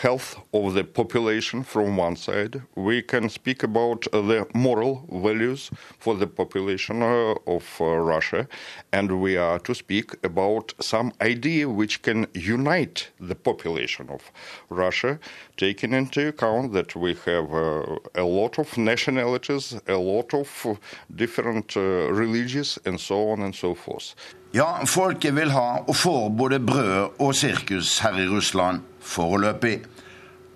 [0.03, 2.63] health of the population from one side.
[2.75, 8.47] We can speak about the moral values for the population uh, of uh, Russia.
[8.93, 14.31] And we are to speak about some idea which can unite the population of
[14.69, 15.19] Russia,
[15.57, 20.79] taking into account that we have uh, a lot of nationalities, a lot of
[21.15, 24.15] different religions, and so on and so forth.
[24.53, 29.79] Ja, folket vil ha og får både brød og sirkus her i Russland foreløpig.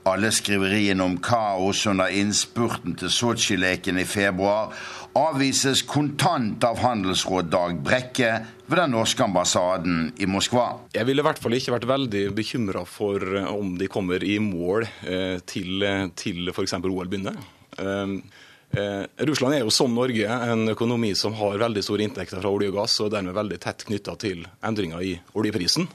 [0.09, 4.73] Alle skriveriene om kaos under innspurten til Sotsji-leken i februar
[5.19, 8.31] avvises kontant av handelsråd Dag Brekke
[8.71, 10.69] ved den norske ambassaden i Moskva.
[10.95, 14.87] Jeg ville i hvert fall ikke vært veldig bekymra for om de kommer i mål
[14.87, 15.85] eh, til,
[16.17, 16.79] til f.eks.
[16.81, 17.37] OL begynner.
[17.77, 18.23] Um,
[18.71, 22.71] Eh, Russland er jo som Norge en økonomi som har veldig store inntekter fra olje
[22.71, 25.89] og gass, og dermed veldig tett knytta til endringer i oljeprisen.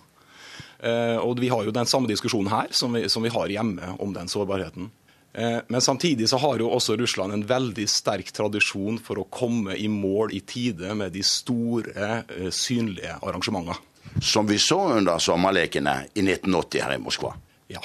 [0.86, 3.95] Eh, og Vi har jo den samme diskusjonen her som vi, som vi har hjemme
[4.00, 4.91] om den sårbarheten.
[5.34, 9.76] Eh, men samtidig så har jo også Russland en veldig sterk tradisjon for å komme
[9.76, 13.76] i mål i tide med de store, eh, synlige arrangementene.
[14.21, 17.34] Som vi så under sommerlekene i 1980 her i Moskva.
[17.67, 17.82] Ja.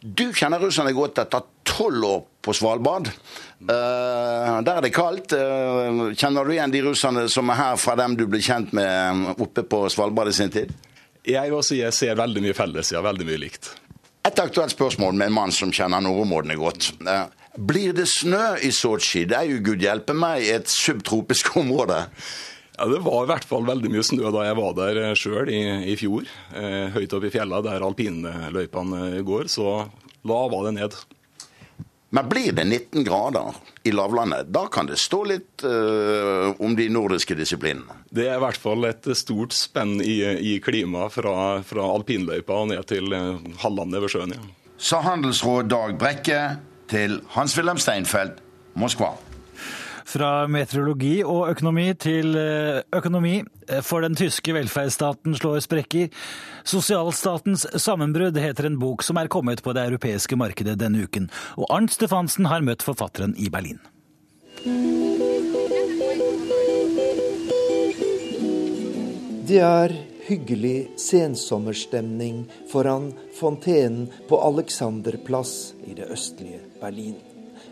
[0.00, 3.10] Du kjenner russerne godt etter tolv år på Svalbard.
[3.60, 5.34] Uh, der er det kaldt.
[5.34, 9.40] Uh, kjenner du igjen de russerne som er her fra dem du ble kjent med
[9.42, 10.72] oppe på Svalbard i sin tid?
[11.28, 13.02] Jeg si jeg ser veldig mye felles, ja.
[13.04, 13.72] Veldig mye likt.
[14.28, 16.90] Et aktuelt spørsmål med en mann som kjenner nordområdene godt.
[17.04, 17.26] Uh,
[17.58, 19.26] blir det snø i Sotsji?
[19.28, 22.04] Det er jo gud hjelpe meg et subtropisk område.
[22.78, 25.62] Ja, Det var i hvert fall veldig mye snø da jeg var der sjøl i,
[25.92, 26.28] i, fjor.
[26.54, 29.88] Eh, høyt oppe i fjella der alpinløypene går, så
[30.28, 30.98] lava det ned.
[32.14, 36.88] Men blir det 19 grader i lavlandet, da kan det stå litt uh, om de
[36.92, 38.00] nordiske disiplinene?
[38.12, 40.20] Det er i hvert fall et stort spenn i,
[40.52, 41.34] i klima fra,
[41.66, 44.36] fra alpinløypa og ned til uh, halvlandet ved sjøen.
[44.36, 44.74] Ja.
[44.78, 46.42] Sa handelsråd Dag Brekke
[46.88, 48.38] til Hans-Wilhelm Steinfeld,
[48.78, 49.16] Moskva.
[50.08, 53.42] Fra meteorologi og økonomi til eh, økonomi.
[53.68, 56.08] Eh, for den tyske velferdsstaten slår sprekker.
[56.64, 61.28] Sosialstatens sammenbrudd heter en bok som er kommet på det europeiske markedet denne uken.
[61.60, 63.82] Og Arnt Stefansen har møtt forfatteren i Berlin.
[69.48, 69.92] Det er
[70.28, 77.16] hyggelig sensommerstemning foran fontenen på Alexanderplass i det østlige Berlin.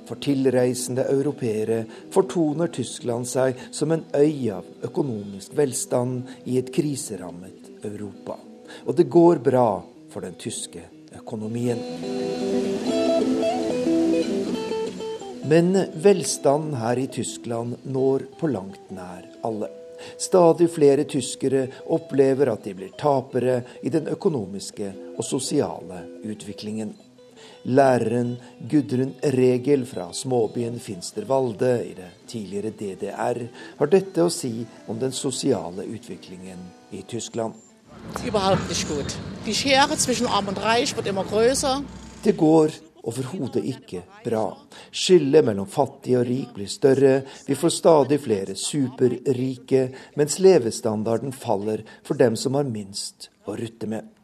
[0.07, 1.81] For tilreisende europeere
[2.15, 8.39] fortoner Tyskland seg som en øy av økonomisk velstand i et kriserammet Europa.
[8.87, 9.71] Og det går bra
[10.11, 10.85] for den tyske
[11.19, 11.83] økonomien.
[15.47, 19.69] Men velstanden her i Tyskland når på langt nær alle.
[20.19, 26.97] Stadig flere tyskere opplever at de blir tapere i den økonomiske og sosiale utviklingen.
[27.67, 28.37] Læreren
[28.71, 33.41] Gudrun Regel fra småbyen Finstervalde i det tidligere DDR
[33.81, 36.63] har dette å si om den sosiale utviklingen
[36.95, 37.55] i Tyskland.
[42.23, 44.47] Det går overhodet ikke bra.
[44.95, 47.15] Skillet mellom fattig og rik blir større,
[47.47, 53.91] vi får stadig flere superrike, mens levestandarden faller for dem som har minst å rutte
[53.91, 54.16] med.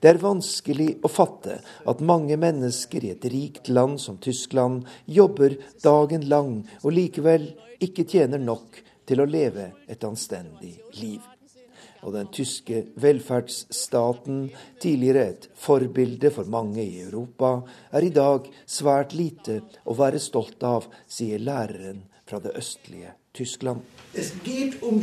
[0.00, 5.58] Det er vanskelig å fatte at mange mennesker i et rikt land som Tyskland jobber
[5.84, 11.20] dagen lang og likevel ikke tjener nok til å leve et anstendig liv
[12.00, 17.62] og den tyske velferdsstaten, tidligere et forbilde for mange i Europa,
[17.92, 23.80] er i dag svært lite å være stolt av, sier læreren fra det østlige Tyskland.
[24.80, 25.00] Um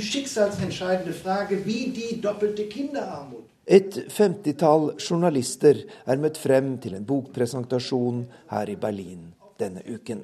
[3.67, 10.23] et femtitall journalister er møtt frem til en bokpresentasjon her i Berlin denne uken.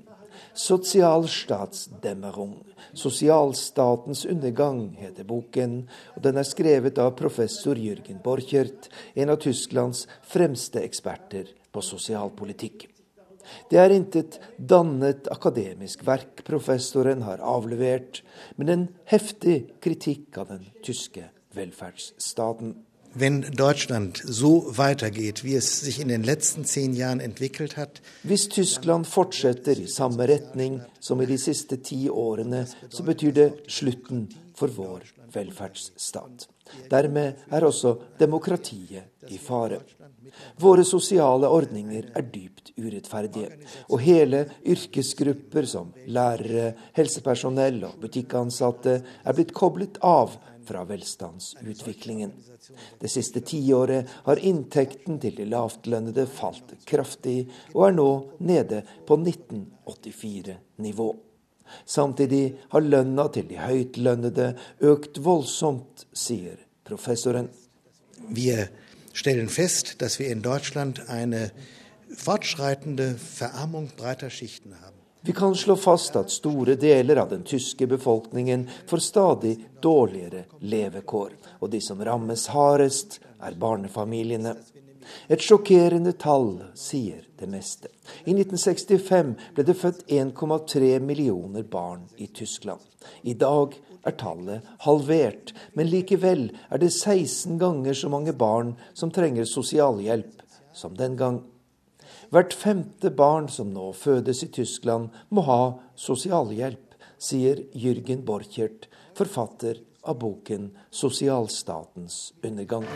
[0.53, 2.63] Sosialstatsdemmerung.
[2.93, 10.07] Sosialstatens undergang heter boken, og den er skrevet av professor Jürgen Borchert, en av Tysklands
[10.29, 12.87] fremste eksperter på sosialpolitikk.
[13.69, 18.23] Det er intet dannet akademisk verk professoren har avlevert,
[18.55, 21.23] men en heftig kritikk av den tyske
[21.57, 22.75] velferdsstaten.
[23.15, 28.49] Wenn Deutschland so weitergeht, wie es sich in den letzten zehn Jahren entwickelt hat Hvis
[28.49, 34.25] Tyskland fortsetter i samme retning som i de siste ti årene, så betyr det slutten
[34.57, 36.47] for vår velferdsstat.
[36.89, 39.83] Dermed er også demokratiet i fare.
[40.57, 43.59] Våre sosiale ordninger er dypt urettferdige,
[43.91, 50.33] og hele yrkesgrupper som lærere, helsepersonell og butikkansatte er blitt koblet av
[50.67, 52.31] fra velstandsutviklingen.
[52.99, 59.17] Det siste tiåret har inntekten til de lavtlønnede falt kraftig, og er nå nede på
[59.19, 61.09] 1984-nivå.
[61.85, 64.53] Samtidig har lønna til de høytlønnede
[64.85, 67.49] økt voldsomt, sier professoren.
[68.29, 68.51] Vi
[69.13, 71.51] stellen fest, dass wir in Deutschland eine
[72.15, 74.92] fortschreitende Verarmung breiter Schichten haben.
[75.25, 81.29] Vi kan slå fast at store deler av den tyske befolkningen får stadig dårligere levekår,
[81.59, 84.51] og de som rammes hardest, er barnefamiliene.
[85.31, 87.87] Et sjokkerende tall sier det meste.
[88.27, 92.83] I 1965 ble det født 1,3 millioner barn i Tyskland.
[93.23, 99.11] I dag er tallet halvert, men likevel er det 16 ganger så mange barn som
[99.11, 100.43] trenger sosialhjelp
[100.75, 101.39] som den gang.
[102.33, 109.83] Hvert femte barn som nå fødes i Tyskland, må ha sosialhjelp, sier Jürgen Borchert, forfatter
[110.01, 112.87] av boken 'Sosialstatens undergang'.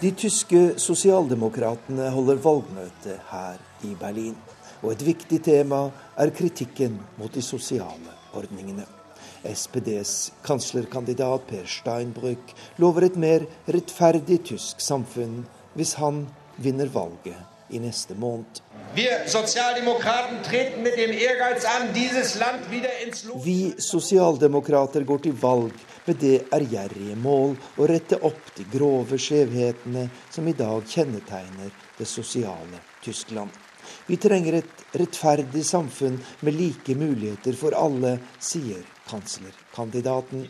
[0.00, 4.38] De tyske sosialdemokratene holder valgmøte her i Berlin.
[4.82, 8.99] Og et viktig tema er kritikken mot de sosiale ordningene.
[9.44, 15.42] SPDs kanslerkandidat Per Steinbrück lover et mer rettferdig tysk samfunn
[15.76, 16.26] hvis han
[16.60, 18.60] vinner valget i neste måned.
[18.94, 19.06] Vi
[23.78, 25.72] sosialdemokrater går til valg
[26.06, 32.08] med det ærgjerrige mål å rette opp de grove skjevhetene som i dag kjennetegner det
[32.08, 33.50] sosiale Tyskland.
[34.06, 40.46] Vi trenger et rettferdig samfunn med like muligheter for alle, sier kanslerkandidaten.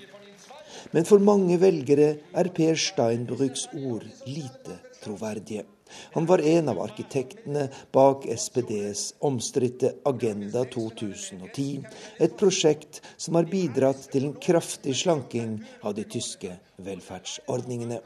[0.95, 5.67] Men for mange velgere er Per Steinbrücks ord lite troverdige.
[6.15, 11.85] Han var en av arkitektene bak SPDs omstridte Agenda 2010,
[12.19, 18.01] et prosjekt som har bidratt til en kraftig slanking av de tyske velferdsordningene.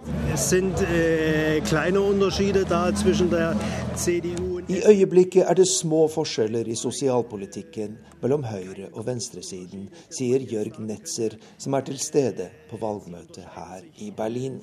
[4.68, 11.38] I øyeblikket er det små forskjeller i sosialpolitikken mellom høyre- og venstresiden, sier Jørg Netzer,
[11.58, 14.62] som er til stede på valgmøtet her i Berlin.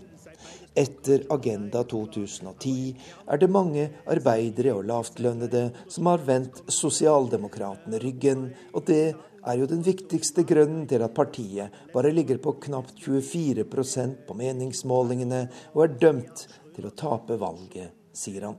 [0.72, 2.96] Etter Agenda 2010
[3.28, 9.68] er det mange arbeidere og lavtlønnede som har vendt sosialdemokratene ryggen, og det er jo
[9.68, 15.42] den viktigste grunnen til at partiet bare ligger på knapt 24% på meningsmålingene
[15.74, 18.56] og er dømt til å tape valget, sier han.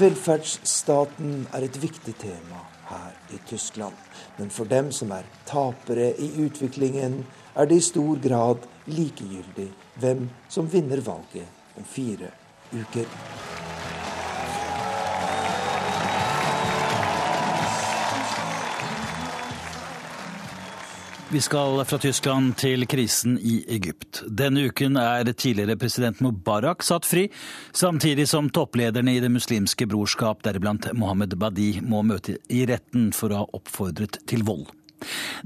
[0.00, 4.09] Velferdsstaten er et viktig tema her i Tyskland.
[4.40, 7.20] Men for dem som er tapere i utviklingen,
[7.54, 9.68] er det i stor grad likegyldig
[10.00, 12.32] hvem som vinner valget om fire
[12.72, 13.59] uker.
[21.32, 24.24] Vi skal fra Tyskland til krisen i Egypt.
[24.38, 27.28] Denne uken er tidligere president Mubarak satt fri,
[27.70, 33.30] samtidig som topplederne i Det muslimske brorskap, deriblant Mohammed Badi, må møte i retten for
[33.30, 34.66] å ha oppfordret til vold.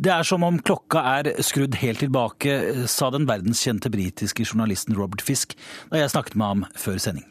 [0.00, 5.20] Det er som om klokka er skrudd helt tilbake, sa den verdenskjente britiske journalisten Robert
[5.20, 5.52] Fisk
[5.92, 7.28] da jeg snakket med ham før sending.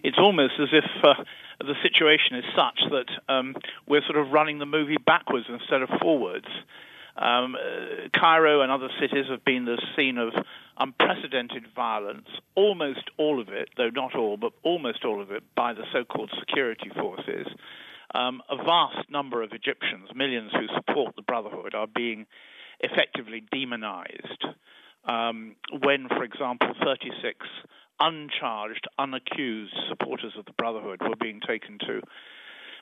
[0.00, 1.12] It's almost as if uh,
[1.60, 3.52] the situation is such that um,
[3.86, 6.48] we're sort of running the movie backwards instead of forwards.
[7.20, 10.32] Um, uh, Cairo and other cities have been the scene of
[10.78, 15.74] unprecedented violence, almost all of it, though not all, but almost all of it, by
[15.74, 17.46] the so called security forces.
[18.14, 22.26] Um, a vast number of Egyptians, millions who support the Brotherhood, are being
[22.80, 24.44] effectively demonized.
[25.04, 27.46] Um, when, for example, 36
[28.00, 32.00] uncharged, unaccused supporters of the Brotherhood were being taken to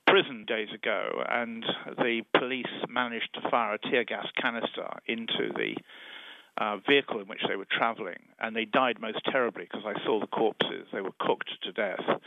[0.09, 1.65] prison days ago, and
[1.99, 5.75] the police managed to fire a tear gas canister into the
[6.57, 10.21] uh, vehicle in which they were traveling, and they died most terribly because I saw
[10.21, 10.87] the corpses.
[10.93, 12.21] They were cooked to death.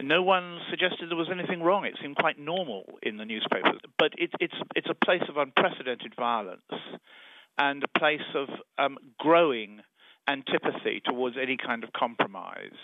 [0.00, 1.84] No one suggested there was anything wrong.
[1.84, 3.80] It seemed quite normal in the newspapers.
[3.98, 6.62] But it, it's it's a place of unprecedented violence
[7.58, 8.48] and a place of
[8.78, 9.80] um, growing
[10.28, 12.78] antipathy towards any kind of compromise.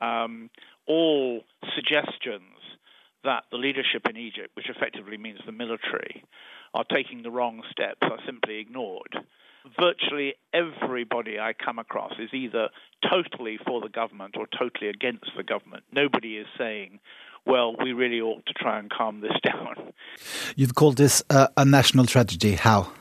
[0.00, 0.50] Um,
[0.86, 1.42] all
[1.74, 2.54] suggestions
[3.24, 6.24] that the leadership in Egypt, which effectively means the military,
[6.74, 9.16] are taking the wrong steps are simply ignored.
[9.80, 12.68] Virtually everybody I come across is either
[13.08, 15.84] totally for the government or totally against the government.
[15.92, 17.00] Nobody is saying,
[17.46, 19.92] well, we really ought to try and calm this down.
[20.56, 22.52] You've called this uh, a national tragedy.
[22.52, 22.92] How?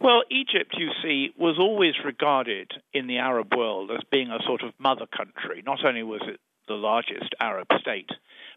[0.00, 4.62] Well, Egypt, you see, was always regarded in the Arab world as being a sort
[4.62, 5.62] of mother country.
[5.64, 8.10] Not only was it the largest Arab state,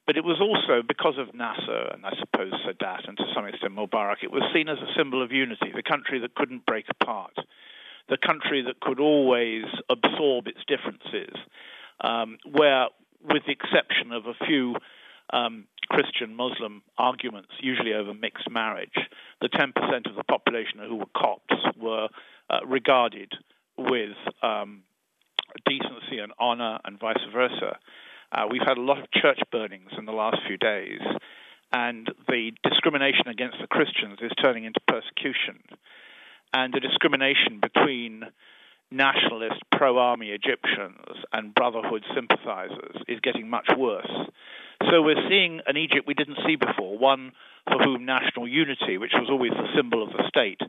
[0.08, 3.76] but it was also, because of Nasser and I suppose Sadat and to some extent
[3.76, 7.36] Mubarak, it was seen as a symbol of unity, the country that couldn't break apart,
[8.08, 11.36] the country that could always absorb its differences,
[12.01, 12.88] um, where,
[13.22, 14.76] with the exception of a few
[15.34, 18.97] um, Christian Muslim arguments, usually over mixed marriage,
[19.41, 22.08] the 10% of the population who were Copts were
[22.49, 23.34] uh, regarded
[23.78, 24.84] with um,
[25.66, 27.78] decency and honor and vice versa.
[28.32, 30.99] Uh, we've had a lot of church burnings in the last few days,
[31.72, 35.60] and the discrimination against the Christians is turning into persecution.
[36.53, 38.24] And the discrimination between
[38.89, 44.12] nationalist pro army Egyptians and Brotherhood sympathizers is getting much worse.
[44.89, 47.32] So we're seeing an Egypt we didn't see before, one
[47.66, 50.62] for whom national unity, which was always the symbol of the state,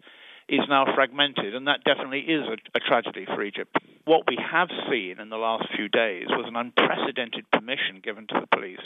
[0.49, 3.77] is now fragmented, and that definitely is a, a, tragedy for Egypt.
[4.07, 8.41] What we have seen in the last few days was an unprecedented permission given to
[8.41, 8.81] the police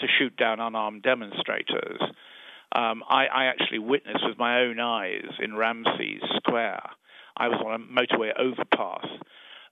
[0.00, 2.00] to shoot down unarmed demonstrators.
[2.72, 6.82] Um, I, I, actually witnessed with my own eyes in Ramses Square.
[7.36, 9.06] I was on a motorway overpass.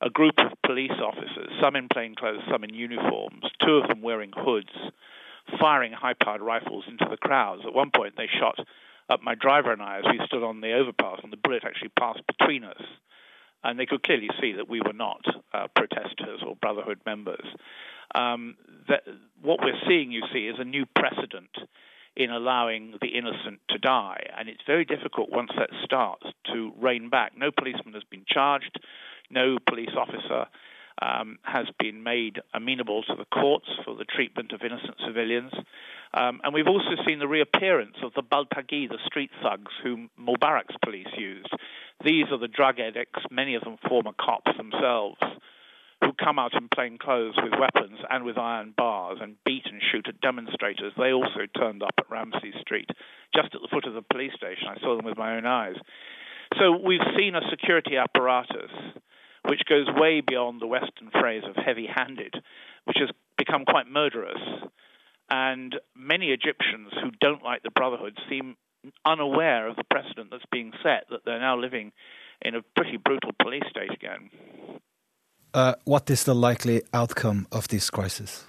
[0.00, 4.00] A group of police officers, some in plain clothes, some in uniforms, two of them
[4.00, 4.72] wearing hoods,
[5.60, 7.62] firing high powered rifles into the crowds.
[7.66, 8.58] At one point, they shot
[9.08, 11.90] up my driver and I as we stood on the overpass, and the bullet actually
[11.98, 12.82] passed between us.
[13.62, 15.24] And they could clearly see that we were not
[15.54, 17.46] uh, protesters or Brotherhood members.
[18.14, 18.56] Um,
[18.88, 19.04] that,
[19.40, 21.56] what we're seeing, you see, is a new precedent
[22.16, 24.26] in allowing the innocent to die.
[24.38, 27.32] And it's very difficult once that starts to rein back.
[27.36, 28.78] No policeman has been charged,
[29.30, 30.46] no police officer
[31.02, 35.52] um, has been made amenable to the courts for the treatment of innocent civilians.
[36.14, 40.76] Um, and we've also seen the reappearance of the Baltagi, the street thugs whom Mubarak's
[40.82, 41.52] police used.
[42.04, 45.18] These are the drug addicts, many of them former cops themselves,
[46.00, 49.82] who come out in plain clothes with weapons and with iron bars and beat and
[49.90, 50.92] shoot at demonstrators.
[50.96, 52.90] They also turned up at Ramsey Street,
[53.34, 54.68] just at the foot of the police station.
[54.68, 55.76] I saw them with my own eyes.
[56.60, 58.70] So we've seen a security apparatus
[59.46, 62.34] which goes way beyond the Western phrase of heavy handed,
[62.84, 64.40] which has become quite murderous.
[65.30, 68.56] And many Egyptians who don't like the Brotherhood seem
[69.04, 71.92] unaware of the precedent that's being set, that they're now living
[72.42, 74.30] in a pretty brutal police state again.
[75.54, 78.44] Uh, what is the likely outcome of this crisis?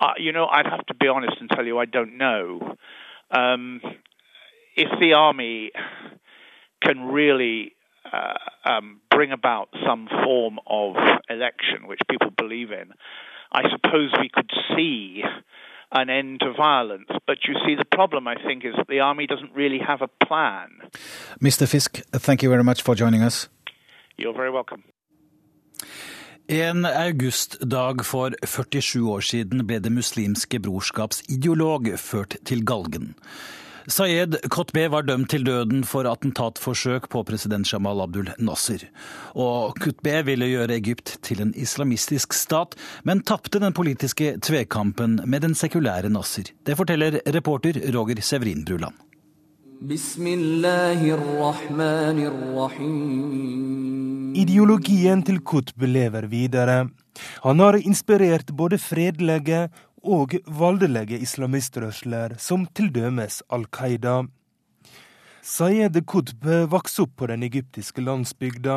[0.00, 2.76] Uh, you know, I'd have to be honest and tell you I don't know.
[3.30, 3.80] Um,
[4.76, 5.70] if the army
[6.82, 7.76] can really
[8.12, 10.96] uh, um, bring about some form of
[11.30, 12.92] election which people believe in,
[13.52, 15.22] I suppose we could see
[15.92, 17.10] an end to violence.
[17.26, 20.08] But you see, the problem, I think, is that the army doesn't really have a
[20.26, 20.68] plan.
[21.40, 21.68] Mr.
[21.68, 23.48] Fisk, thank you very much for joining us.
[24.16, 24.82] You're very welcome.
[26.48, 33.14] En augustdag for 47 år siden ble Det muslimske brorskaps ideolog ført til galgen.
[33.90, 38.84] Sayed Khotbe var dømt til døden for attentatforsøk på president Jamal Abdul Nasser.
[39.34, 45.42] Og Kutbe ville gjøre Egypt til en islamistisk stat, men tapte den politiske tvekampen med
[45.42, 46.52] den sekulære Nasser.
[46.62, 48.94] Det forteller reporter Roger Severin Bruland.
[54.38, 56.84] Ideologien til Kutb lever videre.
[57.42, 59.66] Han har inspirert både fredelige
[60.02, 64.22] og voldelige islamistrørsler, som til dømes Al Qaida.
[65.42, 68.76] Sayed Qutb vokste opp på den egyptiske landsbygda.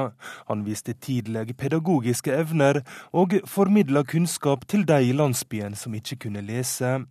[0.50, 2.82] Han viste tidlig pedagogiske evner
[3.14, 7.04] og formidla kunnskap til de i landsbyen som ikke kunne lese.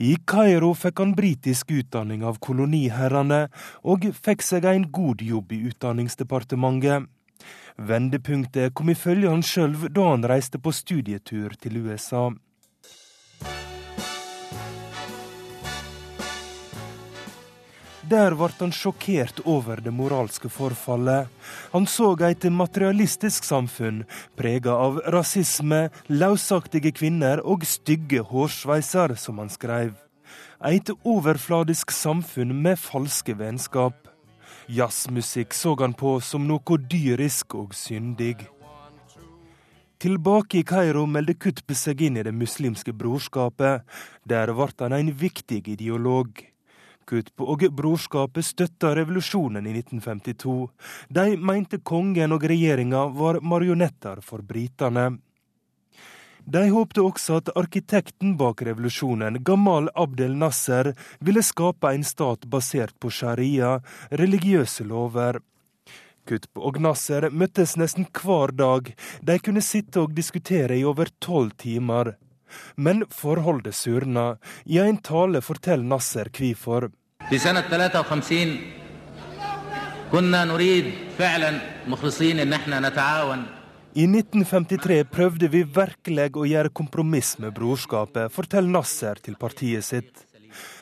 [0.00, 3.50] I Kairo fikk han britisk utdanning av koloniherrene,
[3.84, 7.04] og fikk seg en god jobb i Utdanningsdepartementet.
[7.76, 12.30] Vendepunktet kom ifølge han sjøl da han reiste på studietur til USA.
[18.10, 21.28] Der ble han sjokkert over det moralske forfallet.
[21.70, 24.02] Han så et materialistisk samfunn
[24.34, 29.94] prega av rasisme, løsaktige kvinner og stygge hårsveiser, som han skrev.
[30.66, 34.08] Et overfladisk samfunn med falske vennskap.
[34.66, 38.40] Jazzmusikk så han på som noe dyrisk og syndig.
[40.00, 43.84] Tilbake i Kairo meldte Kutb seg inn i Det muslimske brorskapet.
[44.26, 46.49] Der ble han en viktig ideolog.
[47.10, 50.68] Kutb og brorskapet støtta revolusjonen i 1952.
[51.10, 55.08] De mente kongen og regjeringa var marionetter for britene.
[56.50, 62.94] De håpte også at arkitekten bak revolusjonen, Gamal Abdel Nasser, ville skape en stat basert
[62.98, 63.76] på sharia,
[64.10, 65.40] religiøse lover.
[66.30, 68.94] Kutb og Nasser møttes nesten hver dag.
[69.22, 72.14] De kunne sitte og diskutere i over tolv timer.
[72.76, 74.36] Men forholdet surna.
[74.64, 76.90] I en tale forteller Nasser hvorfor.
[77.29, 78.57] في سنة 53
[80.11, 83.45] كنا نريد فعلا مخلصين ان احنا نتعاون
[83.95, 90.25] I 1953 prøvde vi virkelig å gjøre kompromiss med brorskapet, forteller Nasser til partiet sitt.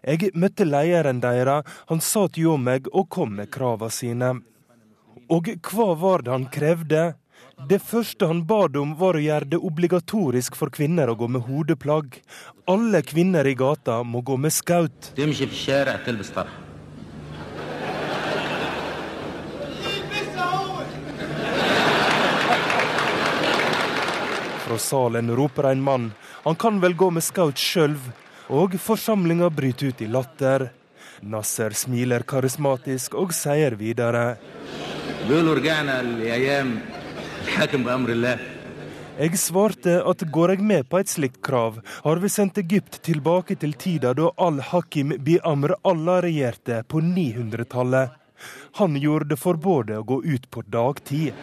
[0.01, 4.31] Jeg møtte lederen deres, han sa til meg og kom med kravene sine.
[5.29, 7.03] Og hva var det han krevde?
[7.66, 11.42] Det første han bad om, var å gjøre det obligatorisk for kvinner å gå med
[11.48, 12.20] hodeplagg.
[12.70, 15.10] Alle kvinner i gata må gå med skaut.
[24.68, 26.12] Fra salen roper en mann.
[26.44, 27.98] Han kan vel gå med skaut sjøl.
[28.48, 30.68] Og forsamlinga bryter ut i latter.
[31.26, 34.38] Nasser smiler karismatisk og sier videre.
[39.18, 43.56] Jeg svarte at går jeg med på et slikt krav, har vi sendt Egypt tilbake
[43.58, 48.14] til tida da al-Hakim bi Amr Allah regjerte på 900-tallet.
[48.78, 51.34] Han gjorde det forbudet å gå ut på dagtid.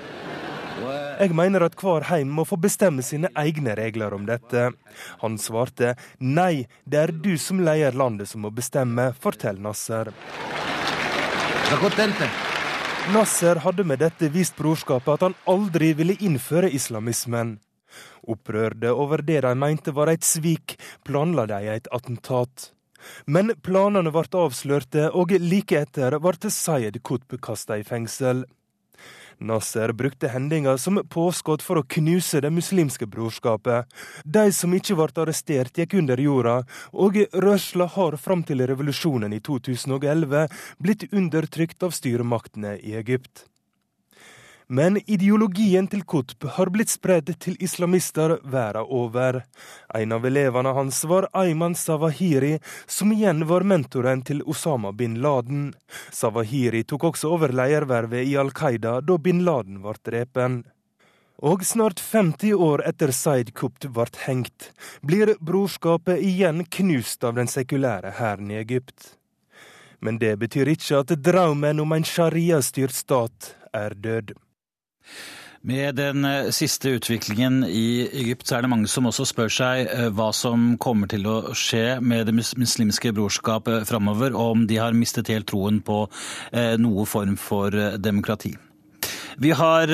[1.20, 4.70] Jeg mener at hver heim må få bestemme sine egne regler om dette.
[5.24, 10.12] Han svarte nei, det er du som leier landet som må bestemme, forteller Nasser.
[13.14, 17.60] Nasser hadde med dette vist brorskapet at han aldri ville innføre islamismen.
[18.26, 20.74] Opprørte over det de mente var et svik,
[21.06, 22.72] planla de et attentat.
[23.30, 28.44] Men planene ble avslørte, og like etter ble Sayed Qutb kasta i fengsel.
[29.40, 33.90] Nasser brukte hendinga som påskudd for å knuse det muslimske brorskapet.
[34.24, 36.60] De som ikke ble arrestert, gikk under jorda,
[36.94, 40.48] og rørsla har fram til revolusjonen i 2011
[40.80, 43.46] blitt undertrykt av styremaktene i Egypt.
[44.68, 49.44] Men ideologien til Kutb har blitt spredd til islamister verden over.
[49.94, 52.58] En av elevene hans var Ayman Sawahiri,
[52.88, 55.76] som igjen var mentoren til Osama bin Laden.
[56.10, 60.64] Sawahiri tok også over ledervervet i Al Qaida da bin Laden ble drepen.
[61.46, 64.72] Og snart 50 år etter Said Kupt ble hengt,
[65.06, 69.14] blir brorskapet igjen knust av den sekulære hæren i Egypt.
[70.02, 74.34] Men det betyr ikke at drømmen om en sharia-styrt stat er død.
[75.66, 79.88] Med den eh, siste utviklingen i Egypt, så er det mange som også spør seg
[79.90, 84.78] eh, hva som kommer til å skje med det muslimske brorskapet framover, og om de
[84.78, 86.04] har mistet helt troen på
[86.52, 88.54] eh, noe form for demokrati.
[89.42, 89.92] Vi har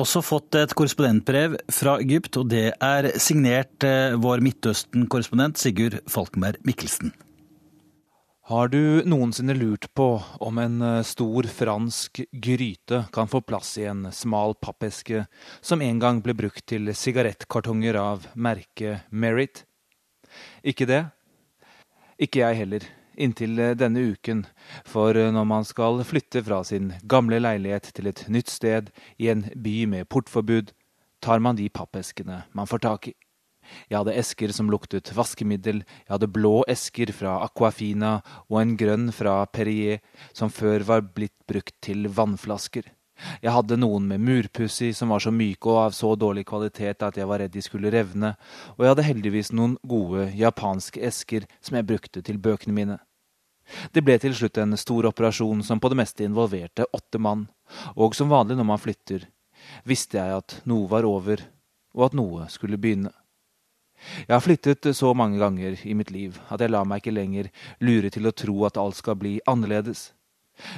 [0.00, 3.84] også fått et korrespondentbrev fra Egypt, og det er signert
[4.24, 7.12] vår Midtøsten-korrespondent Sigurd Falkenberg Mikkelsen.
[8.50, 13.84] Har du noensinne lurt på om en eh, stor fransk gryte kan få plass i
[13.86, 15.20] en smal pappeske
[15.60, 19.62] som en gang ble brukt til sigarettkartonger av merket Merit?
[20.66, 21.04] Ikke det?
[22.18, 24.42] Ikke jeg heller, inntil eh, denne uken,
[24.82, 28.90] for eh, når man skal flytte fra sin gamle leilighet til et nytt sted
[29.22, 30.74] i en by med portforbud,
[31.22, 33.18] tar man de pappeskene man får tak i.
[33.88, 38.18] Jeg hadde esker som luktet vaskemiddel, jeg hadde blå esker fra Aquafina
[38.48, 40.00] og en grønn fra Perrier,
[40.32, 42.88] som før var blitt brukt til vannflasker.
[43.44, 47.04] Jeg hadde noen med murpuss i som var så myke og av så dårlig kvalitet
[47.04, 48.32] at jeg var redd de skulle revne,
[48.76, 52.98] og jeg hadde heldigvis noen gode japanske esker som jeg brukte til bøkene mine.
[53.94, 57.46] Det ble til slutt en stor operasjon som på det meste involverte åtte mann,
[57.94, 59.28] og som vanlig når man flytter,
[59.86, 61.44] visste jeg at noe var over,
[61.94, 63.12] og at noe skulle begynne.
[64.26, 67.50] Jeg har flyttet så mange ganger i mitt liv at jeg lar meg ikke lenger
[67.84, 70.10] lure til å tro at alt skal bli annerledes.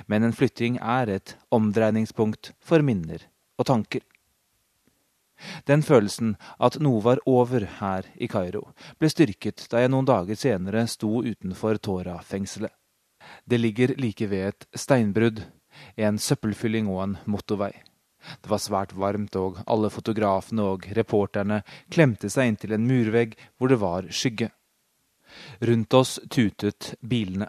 [0.06, 3.26] Men en flytting er et omdreiningspunkt for minner
[3.58, 4.02] og tanker.
[5.66, 8.68] Den følelsen at noe var over her i Kairo,
[8.98, 12.70] ble styrket da jeg noen dager senere sto utenfor Tora-fengselet.
[13.46, 15.42] Det ligger like ved et steinbrudd,
[15.96, 17.72] en søppelfylling og en motorvei.
[18.40, 21.62] Det var svært varmt, og alle fotografene og reporterne
[21.92, 24.52] klemte seg inntil en murvegg hvor det var skygge.
[25.60, 27.48] Rundt oss tutet bilene.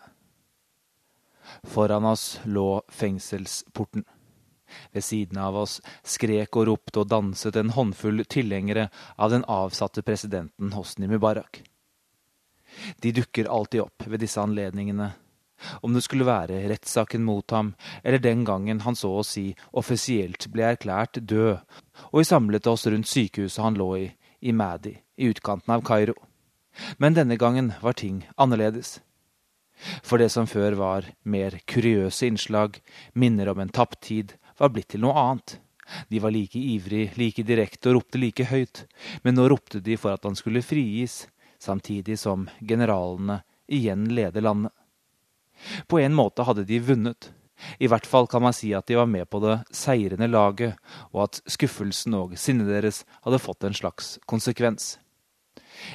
[1.63, 4.05] Foran oss lå fengselsporten.
[4.91, 10.01] Ved siden av oss skrek og ropte og danset en håndfull tilhengere av den avsatte
[10.01, 11.61] presidenten Hosni Mubarak.
[12.97, 15.11] De dukker alltid opp ved disse anledningene,
[15.81, 20.49] om det skulle være rettssaken mot ham, eller den gangen han så å si offisielt
[20.53, 21.63] ble erklært død,
[22.11, 24.05] og vi samlet oss rundt sykehuset han lå i,
[24.41, 26.15] i Madi, i utkanten av Kairo.
[26.97, 28.99] Men denne gangen var ting annerledes.
[30.03, 32.79] For det som før var mer kuriøse innslag,
[33.13, 35.57] minner om en tapt tid, var blitt til noe annet.
[36.09, 38.85] De var like ivrig, like direkte og ropte like høyt,
[39.23, 41.25] men nå ropte de for at han skulle frigis,
[41.59, 44.71] samtidig som generalene igjen leder landet.
[45.87, 47.31] På en måte hadde de vunnet.
[47.79, 50.75] I hvert fall kan man si at de var med på det seirende laget,
[51.13, 54.97] og at skuffelsen og sinnet deres hadde fått en slags konsekvens.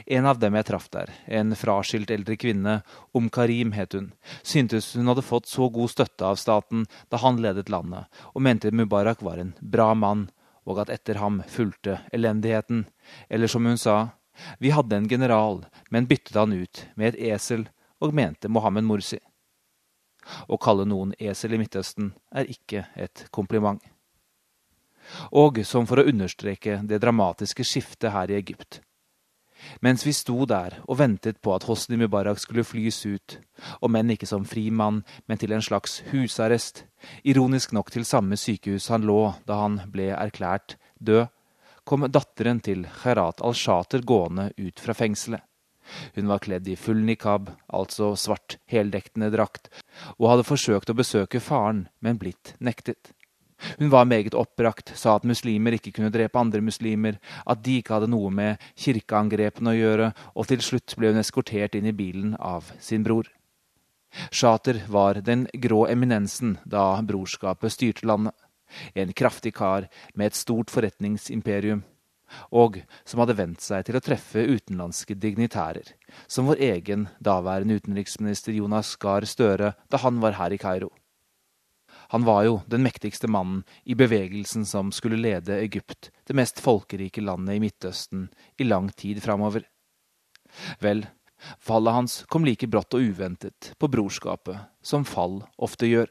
[0.06, 2.80] En av dem jeg traff der, en fraskilt eldre kvinne,
[3.14, 4.12] Om Karim het hun,
[4.42, 8.72] syntes hun hadde fått så god støtte av staten da han ledet landet, og mente
[8.72, 10.28] Mubarak var en bra mann,
[10.66, 12.86] og at etter ham fulgte elendigheten.
[13.30, 14.10] Eller som hun sa,
[14.58, 19.18] vi hadde en general, men byttet han ut med et esel, og mente Mohammed Mursi.
[20.48, 23.80] Å kalle noen esel i Midtøsten er ikke et kompliment.
[25.32, 28.82] Og som for å understreke det dramatiske skiftet her i Egypt.
[29.82, 33.38] Mens vi sto der og ventet på at Hosni Mubarak skulle flys ut,
[33.82, 36.84] om enn ikke som fri mann, men til en slags husarrest,
[37.24, 41.26] ironisk nok til samme sykehus han lå da han ble erklært død,
[41.88, 45.47] kom datteren til Kherat al-Shater gående ut fra fengselet.
[46.16, 49.70] Hun var kledd i full nikab, altså svart heldekkende drakt,
[50.18, 53.12] og hadde forsøkt å besøke faren, men blitt nektet.
[53.78, 57.96] Hun var meget oppbrakt, sa at muslimer ikke kunne drepe andre muslimer, at de ikke
[57.96, 62.36] hadde noe med kirkeangrepene å gjøre, og til slutt ble hun eskortert inn i bilen
[62.38, 63.26] av sin bror.
[64.30, 68.34] Shater var den grå eminensen da brorskapet styrte landet.
[68.94, 71.82] En kraftig kar med et stort forretningsimperium
[72.50, 75.94] og som hadde vent seg til å treffe utenlandske dignitærer,
[76.26, 80.90] som vår egen daværende utenriksminister Jonas Gahr Støre da han var her i Kairo.
[82.08, 87.20] Han var jo den mektigste mannen i bevegelsen som skulle lede Egypt, det mest folkerike
[87.20, 89.66] landet i Midtøsten, i lang tid framover.
[90.80, 91.04] Vel,
[91.60, 96.08] fallet hans kom like brått og uventet på brorskapet, som fall ofte gjør.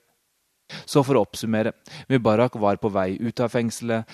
[0.86, 1.72] Så for å oppsummere,
[2.12, 4.08] Mubarak var på vei ut av fengselet,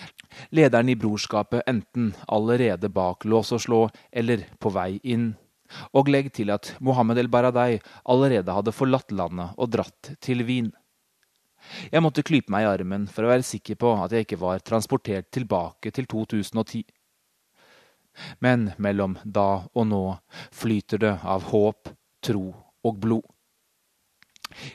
[0.53, 3.81] lederen i brorskapet enten allerede bak lås og slå
[4.11, 5.31] eller på vei inn.
[5.97, 10.69] Og legg til at Mohammed el-Baradei allerede hadde forlatt landet og dratt til Wien.
[11.89, 14.61] Jeg måtte klype meg i armen for å være sikker på at jeg ikke var
[14.65, 16.83] transportert tilbake til 2010.
[18.43, 20.03] Men mellom da og nå
[20.53, 21.89] flyter det av håp,
[22.21, 22.51] tro
[22.83, 23.32] og blod.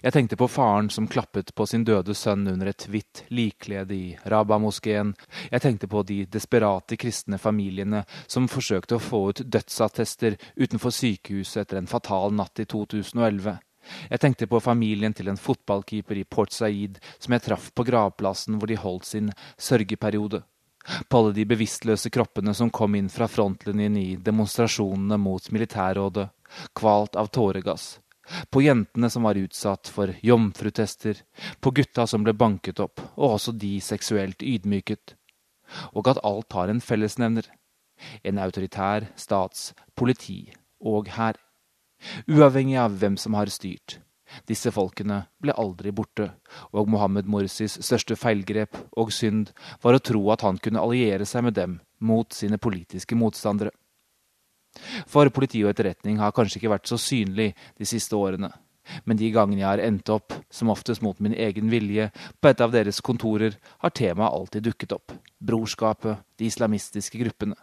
[0.02, 4.08] Jeg tenkte på faren som klappet på sin døde sønn under et hvitt likklede i
[4.24, 5.14] Rabamoskeen.
[5.50, 11.64] Jeg tenkte på de desperate kristne familiene som forsøkte å få ut dødsattester utenfor sykehuset
[11.64, 13.58] etter en fatal natt i 2011.
[14.10, 18.58] Jeg tenkte på familien til en fotballkeeper i Port Said som jeg traff på gravplassen
[18.58, 20.42] hvor de holdt sin sørgeperiode.
[21.08, 26.28] På alle de bevisstløse kroppene som kom inn fra frontlinjen i demonstrasjonene mot militærrådet,
[26.76, 27.98] kvalt av tåregass
[28.50, 31.22] på jentene som var utsatt for jomfrutester,
[31.60, 35.14] på gutta som ble banket opp, og også de seksuelt ydmyket.
[35.94, 37.48] Og at alt har en fellesnevner.
[38.22, 41.38] En autoritær stats politi og hær.
[42.30, 43.98] Uavhengig av hvem som har styrt.
[44.48, 46.28] Disse folkene ble aldri borte,
[46.76, 51.46] og Mohammed Morsis største feilgrep og synd var å tro at han kunne alliere seg
[51.48, 53.72] med dem mot sine politiske motstandere.
[55.10, 58.50] For politi og etterretning har kanskje ikke vært så synlig de siste årene.
[59.04, 62.08] Men de gangene jeg har endt opp, som oftest mot min egen vilje,
[62.40, 65.12] på et av deres kontorer, har temaet alltid dukket opp.
[65.44, 67.58] Brorskapet, de islamistiske gruppene.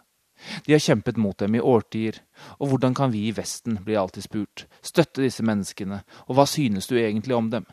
[0.66, 2.20] De har kjempet mot dem i årtier,
[2.60, 6.90] og hvordan kan vi i Vesten, blir alltid spurt, støtte disse menneskene, og hva synes
[6.90, 7.64] du egentlig om dem?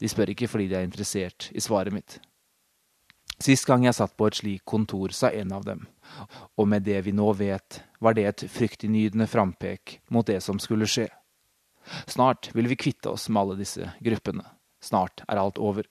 [0.00, 2.18] De spør ikke fordi de er interessert i svaret mitt.
[3.40, 5.86] Sist gang jeg satt på et slikt kontor, sa en av dem,
[6.60, 10.88] og med det vi nå vet, var det et fryktinngytende frampek mot det som skulle
[10.90, 11.08] skje.
[12.06, 14.44] Snart vil vi kvitte oss med alle disse gruppene.
[14.84, 15.88] Snart er alt over.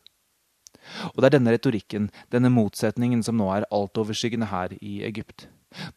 [1.14, 5.48] Og det er denne retorikken, denne motsetningen, som nå er altoverskyggende her i Egypt.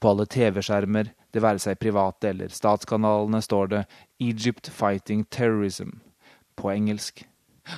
[0.00, 3.82] På alle TV-skjermer, det være seg private eller statskanalene, står det
[4.20, 6.00] 'Egypt Fighting Terrorism'
[6.56, 7.24] på engelsk.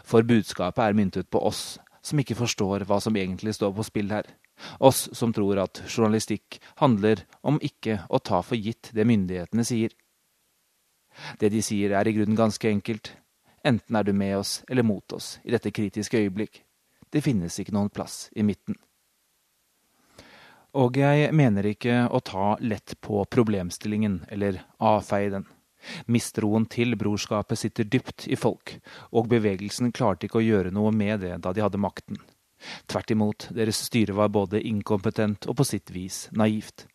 [0.04, 4.12] For budskapet er myntet på oss, som ikke forstår hva som egentlig står på spill
[4.12, 4.28] her.
[4.78, 9.94] Oss som tror at journalistikk handler om ikke å ta for gitt det myndighetene sier.
[11.40, 13.14] Det de sier er i grunnen ganske enkelt.
[13.64, 16.60] Enten er du med oss eller mot oss i dette kritiske øyeblikk.
[17.10, 18.76] Det finnes ikke noen plass i midten.
[20.74, 25.46] Og jeg mener ikke å ta lett på problemstillingen eller avfeie den.
[26.06, 28.78] Mistroen til brorskapet sitter dypt i folk,
[29.12, 32.20] og bevegelsen klarte ikke å gjøre noe med det da de hadde makten.
[32.88, 36.86] Tvert imot, deres styre var både inkompetent og på sitt vis naivt.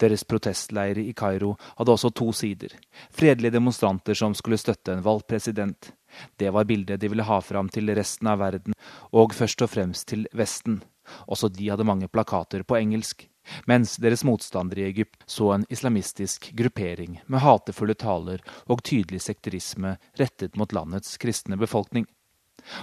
[0.00, 2.72] Deres protestleire i Kairo hadde også to sider.
[3.12, 5.92] Fredelige demonstranter som skulle støtte en valgt president.
[6.36, 8.76] Det var bildet de ville ha fram til resten av verden,
[9.12, 10.80] og først og fremst til Vesten.
[11.28, 13.26] Også de hadde mange plakater på engelsk.
[13.70, 19.96] Mens deres motstandere i Egypt så en islamistisk gruppering med hatefulle taler og tydelig sekterisme
[20.18, 22.06] rettet mot landets kristne befolkning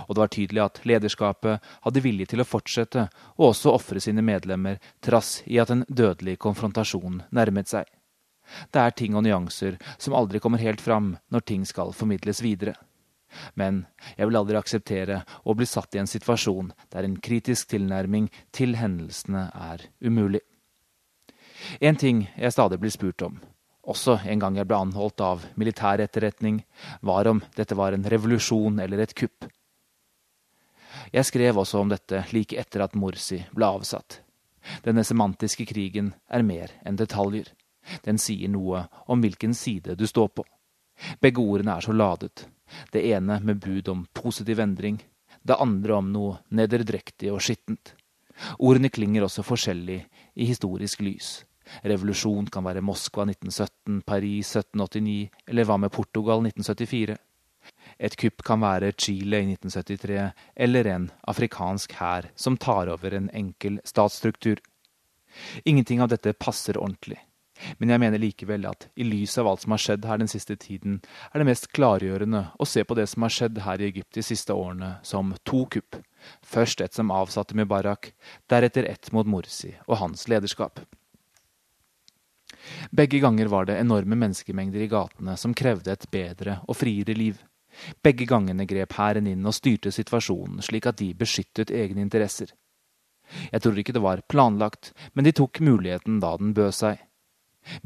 [0.07, 4.23] og det var tydelig at lederskapet hadde vilje til å fortsette og også ofre sine
[4.25, 7.89] medlemmer, trass i at en dødelig konfrontasjon nærmet seg.
[8.71, 12.75] Det er ting og nyanser som aldri kommer helt fram når ting skal formidles videre.
[13.57, 18.27] Men jeg vil aldri akseptere å bli satt i en situasjon der en kritisk tilnærming
[18.53, 20.43] til hendelsene er umulig.
[21.79, 23.39] En ting jeg stadig blir spurt om,
[23.83, 26.63] også en gang jeg ble anholdt av militær etterretning,
[27.01, 29.47] var om dette var en revolusjon eller et kupp.
[31.13, 34.21] Jeg skrev også om dette like etter at Morsi ble avsatt.
[34.85, 37.49] Denne semantiske krigen er mer enn detaljer.
[38.05, 40.45] Den sier noe om hvilken side du står på.
[41.19, 42.45] Begge ordene er så ladet.
[42.93, 45.01] Det ene med bud om positiv endring,
[45.43, 47.93] det andre om noe nederdrektig og skittent.
[48.57, 49.99] Ordene klinger også forskjellig
[50.33, 51.43] i historisk lys.
[51.83, 57.17] Revolusjon kan være Moskva 1917, Paris 1789, eller hva med Portugal 1974?
[57.99, 60.23] Et kupp kan være Chile i 1973
[60.65, 64.59] eller en afrikansk hær som tar over en enkel statsstruktur.
[65.65, 67.21] Ingenting av dette passer ordentlig.
[67.77, 70.57] Men jeg mener likevel at i lys av alt som har skjedd her den siste
[70.59, 70.99] tiden,
[71.31, 74.25] er det mest klargjørende å se på det som har skjedd her i Egypt de
[74.25, 75.99] siste årene, som to kupp.
[76.43, 78.11] Først et som avsatte Mubarak,
[78.51, 80.81] deretter ett mot Morsi og hans lederskap.
[82.91, 87.39] Begge ganger var det enorme menneskemengder i gatene som krevde et bedre og friere liv.
[88.05, 92.53] Begge gangene grep hæren inn og styrte situasjonen slik at de beskyttet egne interesser.
[93.51, 97.01] Jeg tror ikke det var planlagt, men de tok muligheten da den bød seg.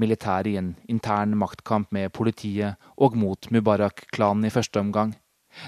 [0.01, 5.13] Militæret i en intern maktkamp med politiet og mot Mubarak-klanen i første omgang.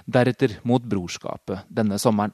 [0.06, 2.34] Deretter mot brorskapet denne sommeren.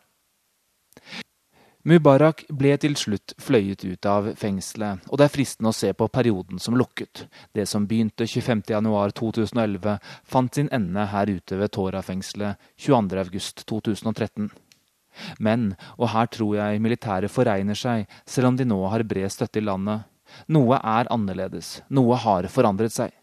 [1.85, 6.07] Mubarak ble til slutt fløyet ut av fengselet, og det er fristende å se på
[6.09, 7.27] perioden som lukket.
[7.53, 14.49] Det som begynte 25.1.2011, fant sin ende her ute ved Tora-fengselet 22.8.2013.
[15.37, 19.61] Men, og her tror jeg militæret foregner seg, selv om de nå har bred støtte
[19.61, 20.09] i landet,
[20.49, 23.13] noe er annerledes, noe har forandret seg.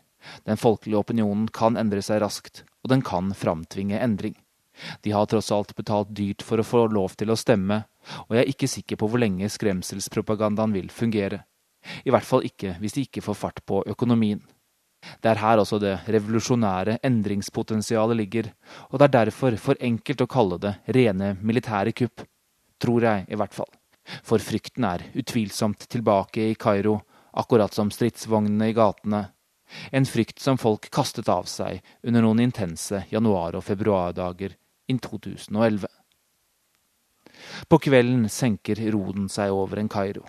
[0.46, 4.38] Den folkelige opinionen kan endre seg raskt, og den kan framtvinge endring.
[5.02, 7.82] De har tross alt betalt dyrt for å få lov til å stemme,
[8.28, 11.42] og jeg er ikke sikker på hvor lenge skremselspropagandaen vil fungere.
[12.06, 14.42] I hvert fall ikke hvis de ikke får fart på økonomien.
[15.22, 18.50] Det er her også det revolusjonære endringspotensialet ligger,
[18.90, 22.22] og det er derfor for enkelt å kalle det rene militære kupp.
[22.82, 23.70] Tror jeg, i hvert fall.
[24.26, 27.00] For frykten er utvilsomt tilbake i Kairo,
[27.38, 29.24] akkurat som stridsvognene i gatene.
[29.94, 34.56] En frykt som folk kastet av seg under noen intense januar- og februardager
[34.90, 35.86] i 2011.
[37.68, 40.24] På kvelden senker roden seg over en Kairo.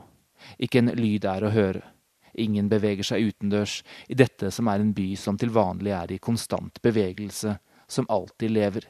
[0.60, 1.82] Ikke en lyd er å høre.
[2.34, 6.22] Ingen beveger seg utendørs i dette som er en by som til vanlig er i
[6.22, 7.58] konstant bevegelse,
[7.88, 8.88] som alltid lever.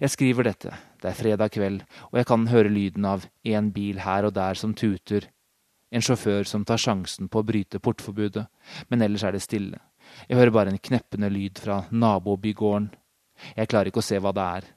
[0.00, 4.00] Jeg skriver dette, det er fredag kveld, og jeg kan høre lyden av en bil
[4.06, 5.26] her og der som tuter,
[5.92, 8.46] en sjåfør som tar sjansen på å bryte portforbudet,
[8.88, 9.82] men ellers er det stille.
[10.28, 12.88] Jeg hører bare en kneppende lyd fra nabobygården.
[13.58, 14.68] Jeg klarer ikke å se hva det er.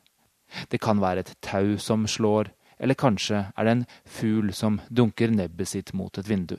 [0.69, 5.31] Det kan være et tau som slår, eller kanskje er det en fugl som dunker
[5.35, 6.57] nebbet sitt mot et vindu.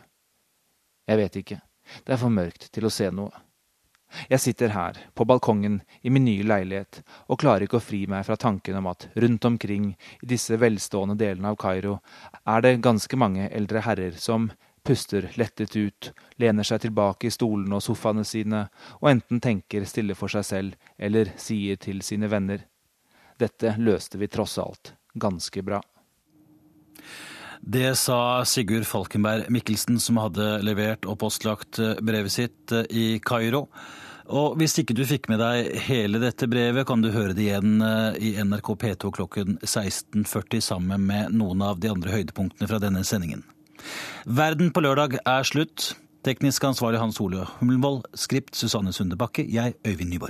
[1.09, 1.61] Jeg vet ikke.
[2.05, 3.33] Det er for mørkt til å se noe.
[4.31, 8.25] Jeg sitter her, på balkongen i min nye leilighet, og klarer ikke å fri meg
[8.27, 12.01] fra tanken om at rundt omkring i disse velstående delene av Kairo
[12.43, 14.51] er det ganske mange eldre herrer som
[14.87, 16.11] puster lettet ut,
[16.43, 18.65] lener seg tilbake i stolene og sofaene sine
[18.99, 22.67] og enten tenker stille for seg selv eller sier til sine venner.
[23.41, 25.81] Dette løste vi tross alt ganske bra.
[27.61, 33.67] Det sa Sigurd Falkenberg Mikkelsen, som hadde levert og postlagt brevet sitt i Kairo.
[34.31, 37.81] Og hvis ikke du fikk med deg hele dette brevet, kan du høre det igjen
[37.83, 43.03] eh, i NRK P2 klokken 16.40 sammen med noen av de andre høydepunktene fra denne
[43.07, 43.43] sendingen.
[44.27, 45.95] Verden på lørdag er slutt.
[46.27, 48.05] Teknisk ansvarlig Hans Ole Hummelvold.
[48.15, 49.47] Skript Susanne Sunde Bakke.
[49.49, 50.29] Jeg, Øyvind Nyborg.